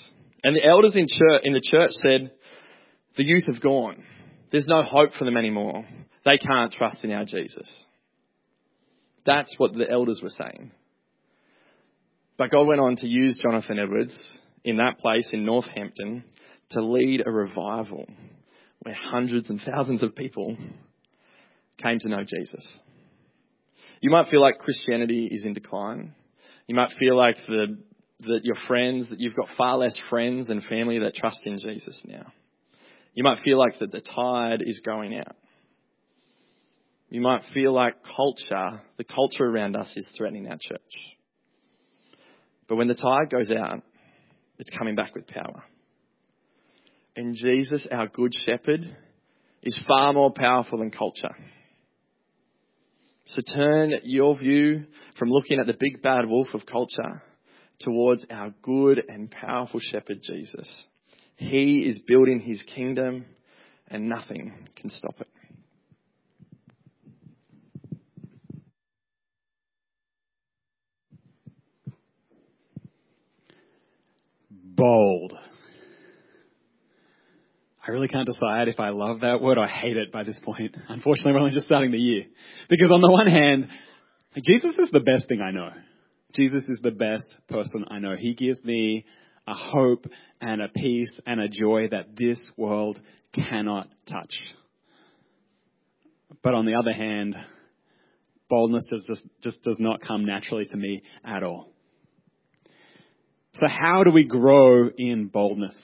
And 0.44 0.56
the 0.56 0.66
elders 0.66 0.96
in, 0.96 1.08
church, 1.08 1.42
in 1.44 1.54
the 1.54 1.62
church 1.62 1.92
said, 1.94 2.32
the 3.18 3.24
youth 3.24 3.46
have 3.48 3.62
gone. 3.62 4.04
There's 4.52 4.68
no 4.68 4.84
hope 4.84 5.14
for 5.18 5.26
them 5.26 5.38
anymore. 5.38 5.86
They 6.26 6.38
can't 6.38 6.72
trust 6.72 7.00
in 7.04 7.12
our 7.12 7.26
Jesus. 7.26 7.76
That's 9.26 9.54
what 9.58 9.74
the 9.74 9.90
elders 9.90 10.20
were 10.22 10.30
saying. 10.30 10.72
But 12.38 12.52
God 12.52 12.68
went 12.68 12.82
on 12.82 12.96
to 12.98 13.08
use 13.08 13.40
Jonathan 13.42 13.80
Edwards 13.80 14.16
in 14.64 14.78
that 14.78 15.00
place 15.00 15.30
in 15.34 15.46
Northampton 15.46 16.24
to 16.72 16.82
lead 16.82 17.24
a 17.26 17.32
revival 17.32 18.06
where 18.84 18.96
hundreds 18.96 19.50
and 19.50 19.62
thousands 19.62 20.02
of 20.02 20.16
people 20.16 20.58
came 21.78 22.00
to 22.00 22.10
know 22.10 22.24
Jesus. 22.24 22.68
You 24.02 24.10
might 24.10 24.30
feel 24.30 24.42
like 24.42 24.58
Christianity 24.58 25.28
is 25.32 25.46
in 25.46 25.54
decline. 25.54 26.16
You 26.68 26.76
might 26.76 26.92
feel 26.98 27.16
like 27.16 27.36
the, 27.48 27.78
that 28.22 28.42
your 28.44 28.56
friends, 28.68 29.10
that 29.10 29.20
you've 29.20 29.36
got 29.36 29.48
far 29.58 29.78
less 29.78 29.98
friends 30.10 30.50
and 30.50 30.64
family 30.64 31.00
that 31.00 31.16
trust 31.16 31.42
in 31.46 31.60
Jesus 31.60 32.02
now. 32.06 32.32
You 33.14 33.24
might 33.24 33.44
feel 33.44 33.60
like 33.60 33.78
that 33.80 33.92
the 33.92 34.02
tide 34.02 34.62
is 34.66 34.82
going 34.84 35.18
out. 35.18 35.36
You 37.10 37.22
might 37.22 37.44
feel 37.54 37.74
like 37.74 37.96
culture, 38.16 38.82
the 38.98 39.04
culture 39.04 39.44
around 39.44 39.76
us 39.76 39.92
is 39.96 40.10
threatening 40.18 40.48
our 40.48 40.58
church. 40.60 41.11
But 42.72 42.78
when 42.78 42.88
the 42.88 42.96
tide 42.96 43.30
goes 43.30 43.52
out, 43.52 43.84
it's 44.58 44.70
coming 44.78 44.96
back 44.96 45.14
with 45.14 45.28
power. 45.28 45.62
And 47.18 47.36
Jesus, 47.36 47.86
our 47.92 48.08
good 48.08 48.32
shepherd, 48.34 48.80
is 49.62 49.84
far 49.86 50.14
more 50.14 50.32
powerful 50.34 50.80
than 50.80 50.90
culture. 50.90 51.36
So 53.26 53.42
turn 53.54 53.92
your 54.04 54.40
view 54.40 54.86
from 55.20 55.32
looking 55.32 55.60
at 55.60 55.68
the 55.68 55.76
big 55.78 56.02
bad 56.02 56.26
wolf 56.30 56.48
of 56.54 56.66
culture 56.66 57.22
towards 57.82 58.26
our 58.32 58.54
good 58.62 59.02
and 59.06 59.30
powerful 59.30 59.82
shepherd 59.82 60.22
Jesus. 60.24 60.74
He 61.36 61.80
is 61.80 62.00
building 62.08 62.40
his 62.40 62.64
kingdom 62.74 63.26
and 63.90 64.08
nothing 64.08 64.54
can 64.78 64.92
stop 64.92 65.16
it. 65.20 65.28
Bold. 74.82 75.32
I 77.88 77.92
really 77.92 78.08
can't 78.08 78.26
decide 78.26 78.68
if 78.68 78.80
I 78.80 78.90
love 78.90 79.20
that 79.20 79.40
word 79.40 79.60
or 79.60 79.68
hate 79.68 79.96
it 79.96 80.12
by 80.12 80.24
this 80.24 80.40
point. 80.44 80.76
Unfortunately, 80.90 81.34
we're 81.34 81.40
only 81.40 81.54
just 81.54 81.68
starting 81.68 81.92
the 81.92 82.00
year. 82.00 82.24
Because 82.68 82.90
on 82.90 83.00
the 83.00 83.12
one 83.12 83.28
hand, 83.28 83.68
Jesus 84.44 84.76
is 84.80 84.90
the 84.90 85.00
best 85.00 85.28
thing 85.28 85.40
I 85.40 85.52
know. 85.52 85.70
Jesus 86.34 86.64
is 86.68 86.80
the 86.82 86.90
best 86.90 87.28
person 87.48 87.86
I 87.92 88.00
know. 88.00 88.16
He 88.16 88.34
gives 88.34 88.64
me 88.64 89.06
a 89.48 89.54
hope 89.54 90.08
and 90.42 90.64
a 90.64 90.70
peace 90.70 91.20
and 91.28 91.40
a 91.40 91.48
joy 91.48 91.90
that 91.92 92.16
this 92.18 92.40
world 92.58 93.00
cannot 93.36 93.88
touch. 94.10 94.34
But 96.42 96.56
on 96.56 96.66
the 96.66 96.74
other 96.74 96.94
hand, 96.94 97.36
boldness 98.50 98.90
just, 98.90 99.28
just 99.44 99.62
does 99.62 99.78
not 99.78 100.02
come 100.02 100.26
naturally 100.26 100.66
to 100.66 100.76
me 100.76 101.04
at 101.24 101.44
all. 101.44 101.72
So 103.56 103.68
how 103.68 104.04
do 104.04 104.12
we 104.12 104.26
grow 104.26 104.90
in 104.98 105.28
boldness? 105.28 105.78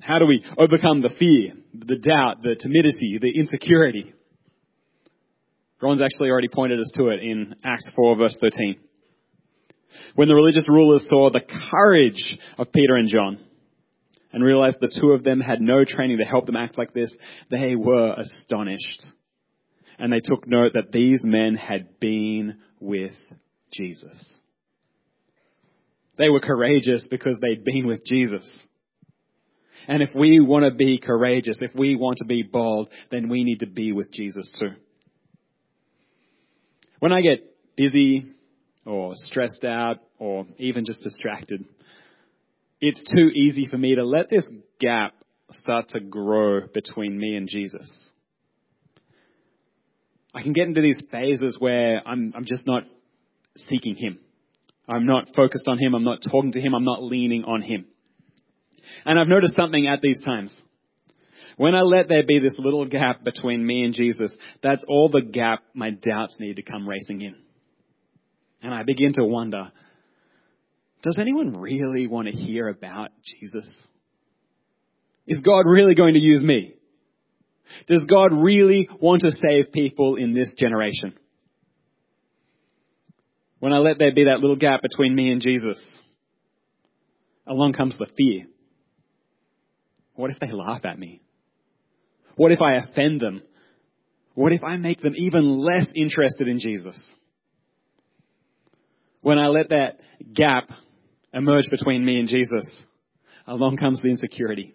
How 0.00 0.18
do 0.18 0.26
we 0.26 0.44
overcome 0.56 1.02
the 1.02 1.14
fear, 1.18 1.54
the 1.74 1.98
doubt, 1.98 2.42
the 2.42 2.56
timidity, 2.58 3.18
the 3.20 3.38
insecurity? 3.38 4.14
Ron's 5.82 6.02
actually 6.02 6.30
already 6.30 6.48
pointed 6.48 6.78
us 6.78 6.90
to 6.96 7.08
it 7.08 7.20
in 7.22 7.54
Acts 7.64 7.88
4 7.96 8.16
verse 8.16 8.36
13. 8.40 8.76
When 10.14 10.28
the 10.28 10.34
religious 10.34 10.68
rulers 10.68 11.06
saw 11.08 11.30
the 11.30 11.40
courage 11.70 12.38
of 12.58 12.72
Peter 12.72 12.96
and 12.96 13.08
John 13.08 13.38
and 14.32 14.44
realized 14.44 14.76
the 14.80 14.96
two 15.00 15.12
of 15.12 15.24
them 15.24 15.40
had 15.40 15.60
no 15.60 15.84
training 15.84 16.18
to 16.18 16.24
help 16.24 16.46
them 16.46 16.56
act 16.56 16.78
like 16.78 16.92
this, 16.94 17.12
they 17.50 17.74
were 17.74 18.14
astonished. 18.14 19.06
And 19.98 20.12
they 20.12 20.20
took 20.20 20.46
note 20.46 20.72
that 20.74 20.92
these 20.92 21.22
men 21.24 21.56
had 21.56 21.98
been 21.98 22.58
with 22.78 23.12
Jesus. 23.72 24.39
They 26.20 26.28
were 26.28 26.40
courageous 26.40 27.06
because 27.10 27.38
they'd 27.40 27.64
been 27.64 27.86
with 27.86 28.04
Jesus. 28.04 28.46
And 29.88 30.02
if 30.02 30.10
we 30.14 30.38
want 30.38 30.66
to 30.66 30.70
be 30.70 30.98
courageous, 30.98 31.56
if 31.62 31.74
we 31.74 31.96
want 31.96 32.18
to 32.18 32.26
be 32.26 32.42
bold, 32.42 32.90
then 33.10 33.30
we 33.30 33.42
need 33.42 33.60
to 33.60 33.66
be 33.66 33.92
with 33.92 34.12
Jesus 34.12 34.54
too. 34.60 34.72
When 36.98 37.10
I 37.10 37.22
get 37.22 37.38
busy 37.74 38.26
or 38.84 39.12
stressed 39.14 39.64
out 39.64 39.96
or 40.18 40.44
even 40.58 40.84
just 40.84 41.02
distracted, 41.02 41.64
it's 42.82 43.02
too 43.10 43.30
easy 43.30 43.66
for 43.70 43.78
me 43.78 43.94
to 43.94 44.04
let 44.04 44.28
this 44.28 44.46
gap 44.78 45.14
start 45.52 45.88
to 45.90 46.00
grow 46.00 46.66
between 46.66 47.18
me 47.18 47.34
and 47.34 47.48
Jesus. 47.48 47.90
I 50.34 50.42
can 50.42 50.52
get 50.52 50.68
into 50.68 50.82
these 50.82 51.02
phases 51.10 51.56
where 51.58 52.06
I'm, 52.06 52.34
I'm 52.36 52.44
just 52.44 52.66
not 52.66 52.82
seeking 53.70 53.94
Him. 53.94 54.18
I'm 54.90 55.06
not 55.06 55.28
focused 55.36 55.68
on 55.68 55.78
Him. 55.78 55.94
I'm 55.94 56.04
not 56.04 56.18
talking 56.28 56.52
to 56.52 56.60
Him. 56.60 56.74
I'm 56.74 56.84
not 56.84 57.02
leaning 57.02 57.44
on 57.44 57.62
Him. 57.62 57.86
And 59.04 59.18
I've 59.18 59.28
noticed 59.28 59.54
something 59.56 59.86
at 59.86 60.00
these 60.02 60.20
times. 60.22 60.52
When 61.56 61.74
I 61.74 61.82
let 61.82 62.08
there 62.08 62.24
be 62.26 62.40
this 62.40 62.56
little 62.58 62.84
gap 62.86 63.22
between 63.22 63.64
me 63.64 63.84
and 63.84 63.94
Jesus, 63.94 64.32
that's 64.62 64.84
all 64.88 65.08
the 65.08 65.20
gap 65.20 65.60
my 65.74 65.90
doubts 65.90 66.36
need 66.40 66.56
to 66.56 66.62
come 66.62 66.88
racing 66.88 67.20
in. 67.22 67.36
And 68.62 68.74
I 68.74 68.82
begin 68.82 69.12
to 69.14 69.24
wonder, 69.24 69.70
does 71.02 71.16
anyone 71.18 71.58
really 71.58 72.06
want 72.06 72.28
to 72.28 72.34
hear 72.34 72.68
about 72.68 73.10
Jesus? 73.24 73.68
Is 75.26 75.40
God 75.40 75.66
really 75.66 75.94
going 75.94 76.14
to 76.14 76.20
use 76.20 76.42
me? 76.42 76.74
Does 77.86 78.04
God 78.06 78.32
really 78.32 78.88
want 79.00 79.22
to 79.22 79.30
save 79.30 79.72
people 79.72 80.16
in 80.16 80.32
this 80.32 80.52
generation? 80.56 81.14
When 83.60 83.72
I 83.72 83.78
let 83.78 83.98
there 83.98 84.12
be 84.12 84.24
that 84.24 84.40
little 84.40 84.56
gap 84.56 84.82
between 84.82 85.14
me 85.14 85.30
and 85.30 85.40
Jesus, 85.40 85.78
along 87.46 87.74
comes 87.74 87.94
the 87.98 88.06
fear. 88.16 88.46
What 90.14 90.30
if 90.30 90.38
they 90.40 90.50
laugh 90.50 90.84
at 90.84 90.98
me? 90.98 91.20
What 92.36 92.52
if 92.52 92.60
I 92.60 92.76
offend 92.76 93.20
them? 93.20 93.42
What 94.34 94.52
if 94.52 94.64
I 94.64 94.76
make 94.76 95.00
them 95.00 95.14
even 95.16 95.60
less 95.60 95.86
interested 95.94 96.48
in 96.48 96.58
Jesus? 96.58 97.00
When 99.20 99.38
I 99.38 99.48
let 99.48 99.68
that 99.68 100.00
gap 100.32 100.70
emerge 101.34 101.68
between 101.70 102.04
me 102.04 102.18
and 102.18 102.28
Jesus, 102.28 102.66
along 103.46 103.76
comes 103.76 104.00
the 104.00 104.08
insecurity. 104.08 104.74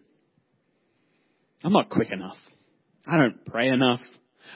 I'm 1.63 1.73
not 1.73 1.89
quick 1.89 2.11
enough. 2.11 2.37
I 3.07 3.17
don't 3.17 3.43
pray 3.45 3.69
enough. 3.69 3.99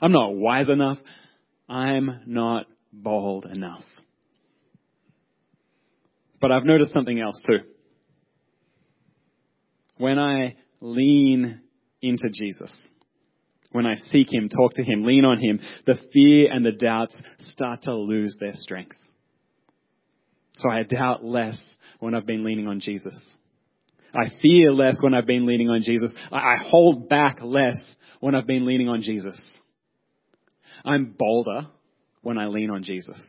I'm 0.02 0.12
not 0.12 0.36
wise 0.36 0.70
enough. 0.70 0.98
I'm 1.68 2.22
not 2.28 2.68
bold 2.94 3.46
enough. 3.46 3.84
But 6.42 6.52
I've 6.52 6.66
noticed 6.66 6.94
something 6.94 7.20
else 7.20 7.42
too. 7.48 7.60
When 9.98 10.18
I 10.18 10.56
lean 10.80 11.62
into 12.02 12.30
Jesus, 12.34 12.72
when 13.72 13.86
I 13.86 13.96
seek 14.12 14.34
Him, 14.34 14.50
talk 14.50 14.74
to 14.76 14.84
Him, 14.84 15.04
lean 15.04 15.26
on 15.26 15.40
Him, 15.40 15.60
the 15.86 16.00
fear 16.14 16.52
and 16.52 16.66
the 16.66 16.72
doubts 16.72 17.16
start 17.54 17.84
to 17.84 17.94
lose 17.94 18.36
their 18.40 18.54
strength. 18.54 18.96
So 20.58 20.70
I 20.70 20.84
doubt 20.84 21.24
less 21.24 21.60
when 22.00 22.16
I've 22.16 22.26
been 22.26 22.44
leaning 22.44 22.68
on 22.68 22.80
Jesus. 22.80 23.14
I 24.14 24.30
fear 24.42 24.74
less 24.74 24.98
when 25.02 25.14
I've 25.14 25.28
been 25.28 25.46
leaning 25.46 25.70
on 25.70 25.82
Jesus. 25.84 26.12
I 26.32 26.56
hold 26.58 27.10
back 27.10 27.40
less 27.44 27.78
when 28.20 28.36
I've 28.36 28.48
been 28.48 28.66
leaning 28.66 28.90
on 28.90 29.02
Jesus. 29.02 29.40
I'm 30.84 31.14
bolder 31.18 31.68
when 32.22 32.38
I 32.38 32.48
lean 32.48 32.70
on 32.72 32.84
Jesus. 32.84 33.22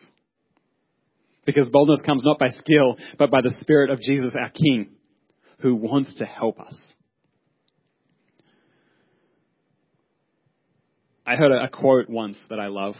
Because 1.52 1.68
boldness 1.70 2.00
comes 2.06 2.22
not 2.24 2.38
by 2.38 2.48
skill, 2.48 2.96
but 3.18 3.28
by 3.28 3.40
the 3.40 3.52
Spirit 3.60 3.90
of 3.90 4.00
Jesus, 4.00 4.34
our 4.38 4.50
King, 4.50 4.90
who 5.58 5.74
wants 5.74 6.14
to 6.18 6.24
help 6.24 6.60
us. 6.60 6.80
I 11.26 11.34
heard 11.34 11.50
a, 11.50 11.68
quote 11.68 12.08
once 12.08 12.38
that 12.50 12.60
I 12.60 12.68
love. 12.68 12.94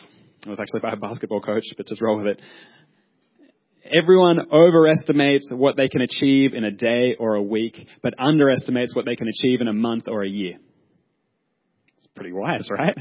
It 0.45 0.49
was 0.49 0.59
actually 0.59 0.81
by 0.81 0.95
a 0.95 0.97
basketball 0.97 1.41
coach, 1.41 1.63
but 1.77 1.87
just 1.87 2.03
roll 2.03 2.19
with 2.19 2.27
it. 2.27 2.43
Everyone 3.85 4.41
overestimates 4.53 5.49
what 5.53 5.77
they 5.77 5.87
can 5.87 6.01
achieve 6.01 6.53
in 6.53 6.65
a 6.65 6.73
day 6.73 7.15
or 7.19 7.37
a 7.37 7.43
week, 7.43 7.87
but 8.03 8.15
underestimates 8.19 8.97
what 8.97 9.05
they 9.07 9.15
can 9.15 9.29
achieve 9.29 9.61
in 9.61 9.69
a 9.69 9.73
month 9.73 10.09
or 10.09 10.25
a 10.25 10.29
year. 10.29 10.59
It's 11.99 12.09
pretty 12.17 12.33
wise, 12.33 12.69
right? 12.69 12.99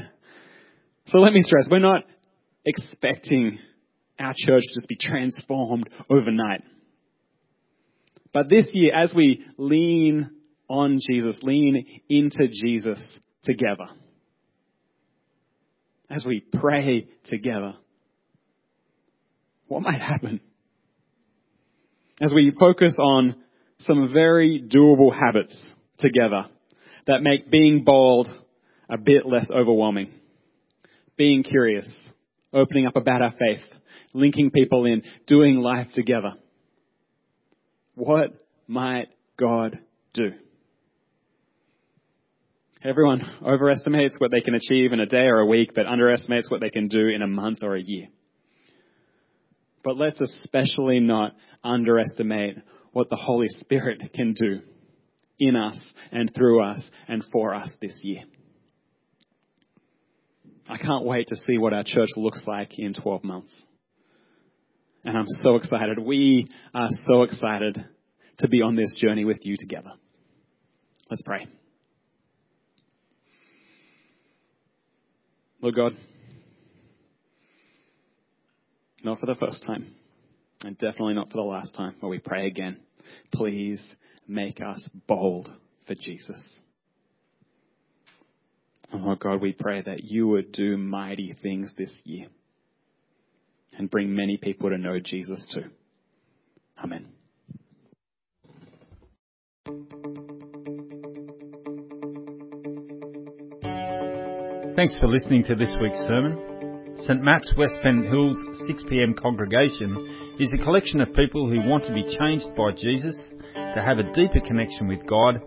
So 1.06 1.18
let 1.18 1.32
me 1.32 1.40
stress, 1.40 1.66
we're 1.68 1.80
not 1.80 2.04
expecting 2.64 3.58
our 4.20 4.34
church 4.36 4.62
just 4.74 4.88
be 4.88 4.96
transformed 5.00 5.88
overnight. 6.08 6.62
But 8.32 8.48
this 8.48 8.66
year, 8.72 8.94
as 8.94 9.12
we 9.14 9.44
lean 9.58 10.30
on 10.68 10.98
Jesus, 11.08 11.38
lean 11.42 11.84
into 12.08 12.48
Jesus 12.48 13.04
together, 13.42 13.86
as 16.08 16.24
we 16.24 16.40
pray 16.40 17.08
together, 17.24 17.74
what 19.66 19.82
might 19.82 20.00
happen? 20.00 20.40
as 22.20 22.32
we 22.34 22.52
focus 22.58 22.94
on 22.98 23.34
some 23.80 24.12
very 24.12 24.62
doable 24.62 25.12
habits 25.12 25.58
together 25.98 26.46
that 27.06 27.22
make 27.22 27.50
being 27.50 27.82
bold 27.84 28.28
a 28.90 28.98
bit 28.98 29.26
less 29.26 29.46
overwhelming. 29.50 30.12
Being 31.16 31.42
curious, 31.42 31.88
opening 32.52 32.86
up 32.86 32.96
about 32.96 33.22
our 33.22 33.32
faith, 33.32 33.62
linking 34.12 34.50
people 34.50 34.84
in, 34.84 35.02
doing 35.26 35.56
life 35.56 35.88
together. 35.94 36.32
What 37.94 38.30
might 38.66 39.08
God 39.38 39.78
do? 40.14 40.32
Everyone 42.82 43.20
overestimates 43.46 44.16
what 44.18 44.30
they 44.30 44.40
can 44.40 44.54
achieve 44.54 44.92
in 44.92 45.00
a 45.00 45.06
day 45.06 45.26
or 45.26 45.40
a 45.40 45.46
week, 45.46 45.72
but 45.74 45.86
underestimates 45.86 46.50
what 46.50 46.62
they 46.62 46.70
can 46.70 46.88
do 46.88 47.08
in 47.08 47.20
a 47.20 47.26
month 47.26 47.58
or 47.62 47.76
a 47.76 47.82
year. 47.82 48.08
But 49.84 49.98
let's 49.98 50.20
especially 50.20 51.00
not 51.00 51.34
underestimate 51.62 52.56
what 52.92 53.10
the 53.10 53.16
Holy 53.16 53.48
Spirit 53.60 54.12
can 54.14 54.34
do 54.34 54.60
in 55.38 55.56
us 55.56 55.78
and 56.10 56.32
through 56.34 56.62
us 56.62 56.82
and 57.06 57.24
for 57.32 57.54
us 57.54 57.70
this 57.80 57.98
year. 58.02 58.22
I 60.70 60.78
can't 60.78 61.04
wait 61.04 61.26
to 61.28 61.36
see 61.36 61.58
what 61.58 61.72
our 61.72 61.82
church 61.82 62.10
looks 62.16 62.42
like 62.46 62.78
in 62.78 62.94
12 62.94 63.24
months. 63.24 63.52
And 65.04 65.18
I'm 65.18 65.26
so 65.42 65.56
excited. 65.56 65.98
We 65.98 66.46
are 66.72 66.88
so 67.08 67.24
excited 67.24 67.76
to 68.38 68.48
be 68.48 68.62
on 68.62 68.76
this 68.76 68.94
journey 68.96 69.24
with 69.24 69.38
you 69.42 69.56
together. 69.58 69.90
Let's 71.10 71.22
pray. 71.22 71.48
Lord 75.60 75.74
God, 75.74 75.96
not 79.02 79.18
for 79.18 79.26
the 79.26 79.34
first 79.34 79.64
time, 79.66 79.92
and 80.62 80.78
definitely 80.78 81.14
not 81.14 81.30
for 81.30 81.38
the 81.38 81.42
last 81.42 81.74
time, 81.74 81.96
but 82.00 82.08
we 82.08 82.20
pray 82.20 82.46
again. 82.46 82.78
Please 83.32 83.82
make 84.28 84.60
us 84.60 84.82
bold 85.08 85.48
for 85.88 85.96
Jesus. 85.96 86.40
Oh 88.92 89.14
God, 89.14 89.40
we 89.40 89.52
pray 89.52 89.82
that 89.82 90.04
you 90.04 90.26
would 90.28 90.52
do 90.52 90.76
mighty 90.76 91.34
things 91.42 91.72
this 91.78 91.92
year 92.04 92.26
and 93.78 93.90
bring 93.90 94.14
many 94.14 94.36
people 94.36 94.70
to 94.70 94.78
know 94.78 94.98
Jesus 94.98 95.46
too. 95.54 95.64
Amen. 96.82 97.06
Thanks 104.76 104.96
for 104.98 105.06
listening 105.06 105.44
to 105.44 105.54
this 105.54 105.74
week's 105.80 106.00
sermon. 106.00 106.94
St. 106.96 107.22
Matt's 107.22 107.52
West 107.56 107.78
Pennant 107.82 108.06
Hills 108.06 108.36
6pm 108.68 109.20
congregation 109.20 110.36
is 110.40 110.52
a 110.52 110.64
collection 110.64 111.00
of 111.00 111.14
people 111.14 111.48
who 111.48 111.68
want 111.68 111.84
to 111.84 111.92
be 111.92 112.02
changed 112.18 112.48
by 112.56 112.72
Jesus, 112.72 113.16
to 113.54 113.82
have 113.84 113.98
a 113.98 114.12
deeper 114.12 114.40
connection 114.40 114.88
with 114.88 115.06
God, 115.06 115.40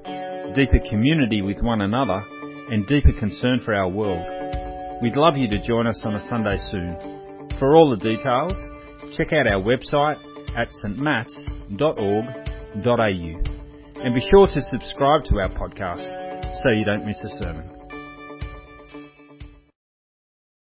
deeper 0.55 0.79
community 0.89 1.41
with 1.41 1.61
one 1.61 1.81
another, 1.81 2.23
and 2.69 2.87
deeper 2.87 3.13
concern 3.19 3.59
for 3.63 3.73
our 3.73 3.89
world. 3.89 4.25
We'd 5.01 5.15
love 5.15 5.35
you 5.37 5.49
to 5.49 5.67
join 5.67 5.87
us 5.87 6.01
on 6.03 6.15
a 6.15 6.27
Sunday 6.29 6.57
soon. 6.71 6.97
For 7.59 7.75
all 7.75 7.89
the 7.89 7.97
details, 7.97 8.53
check 9.17 9.33
out 9.33 9.47
our 9.47 9.61
website 9.61 10.17
at 10.57 10.69
stmatts.org.au 10.83 12.03
and 14.03 14.15
be 14.15 14.21
sure 14.29 14.47
to 14.47 14.61
subscribe 14.61 15.23
to 15.25 15.39
our 15.39 15.49
podcast 15.49 16.61
so 16.61 16.69
you 16.69 16.85
don't 16.85 17.05
miss 17.05 17.19
a 17.21 17.29
sermon. 17.41 17.82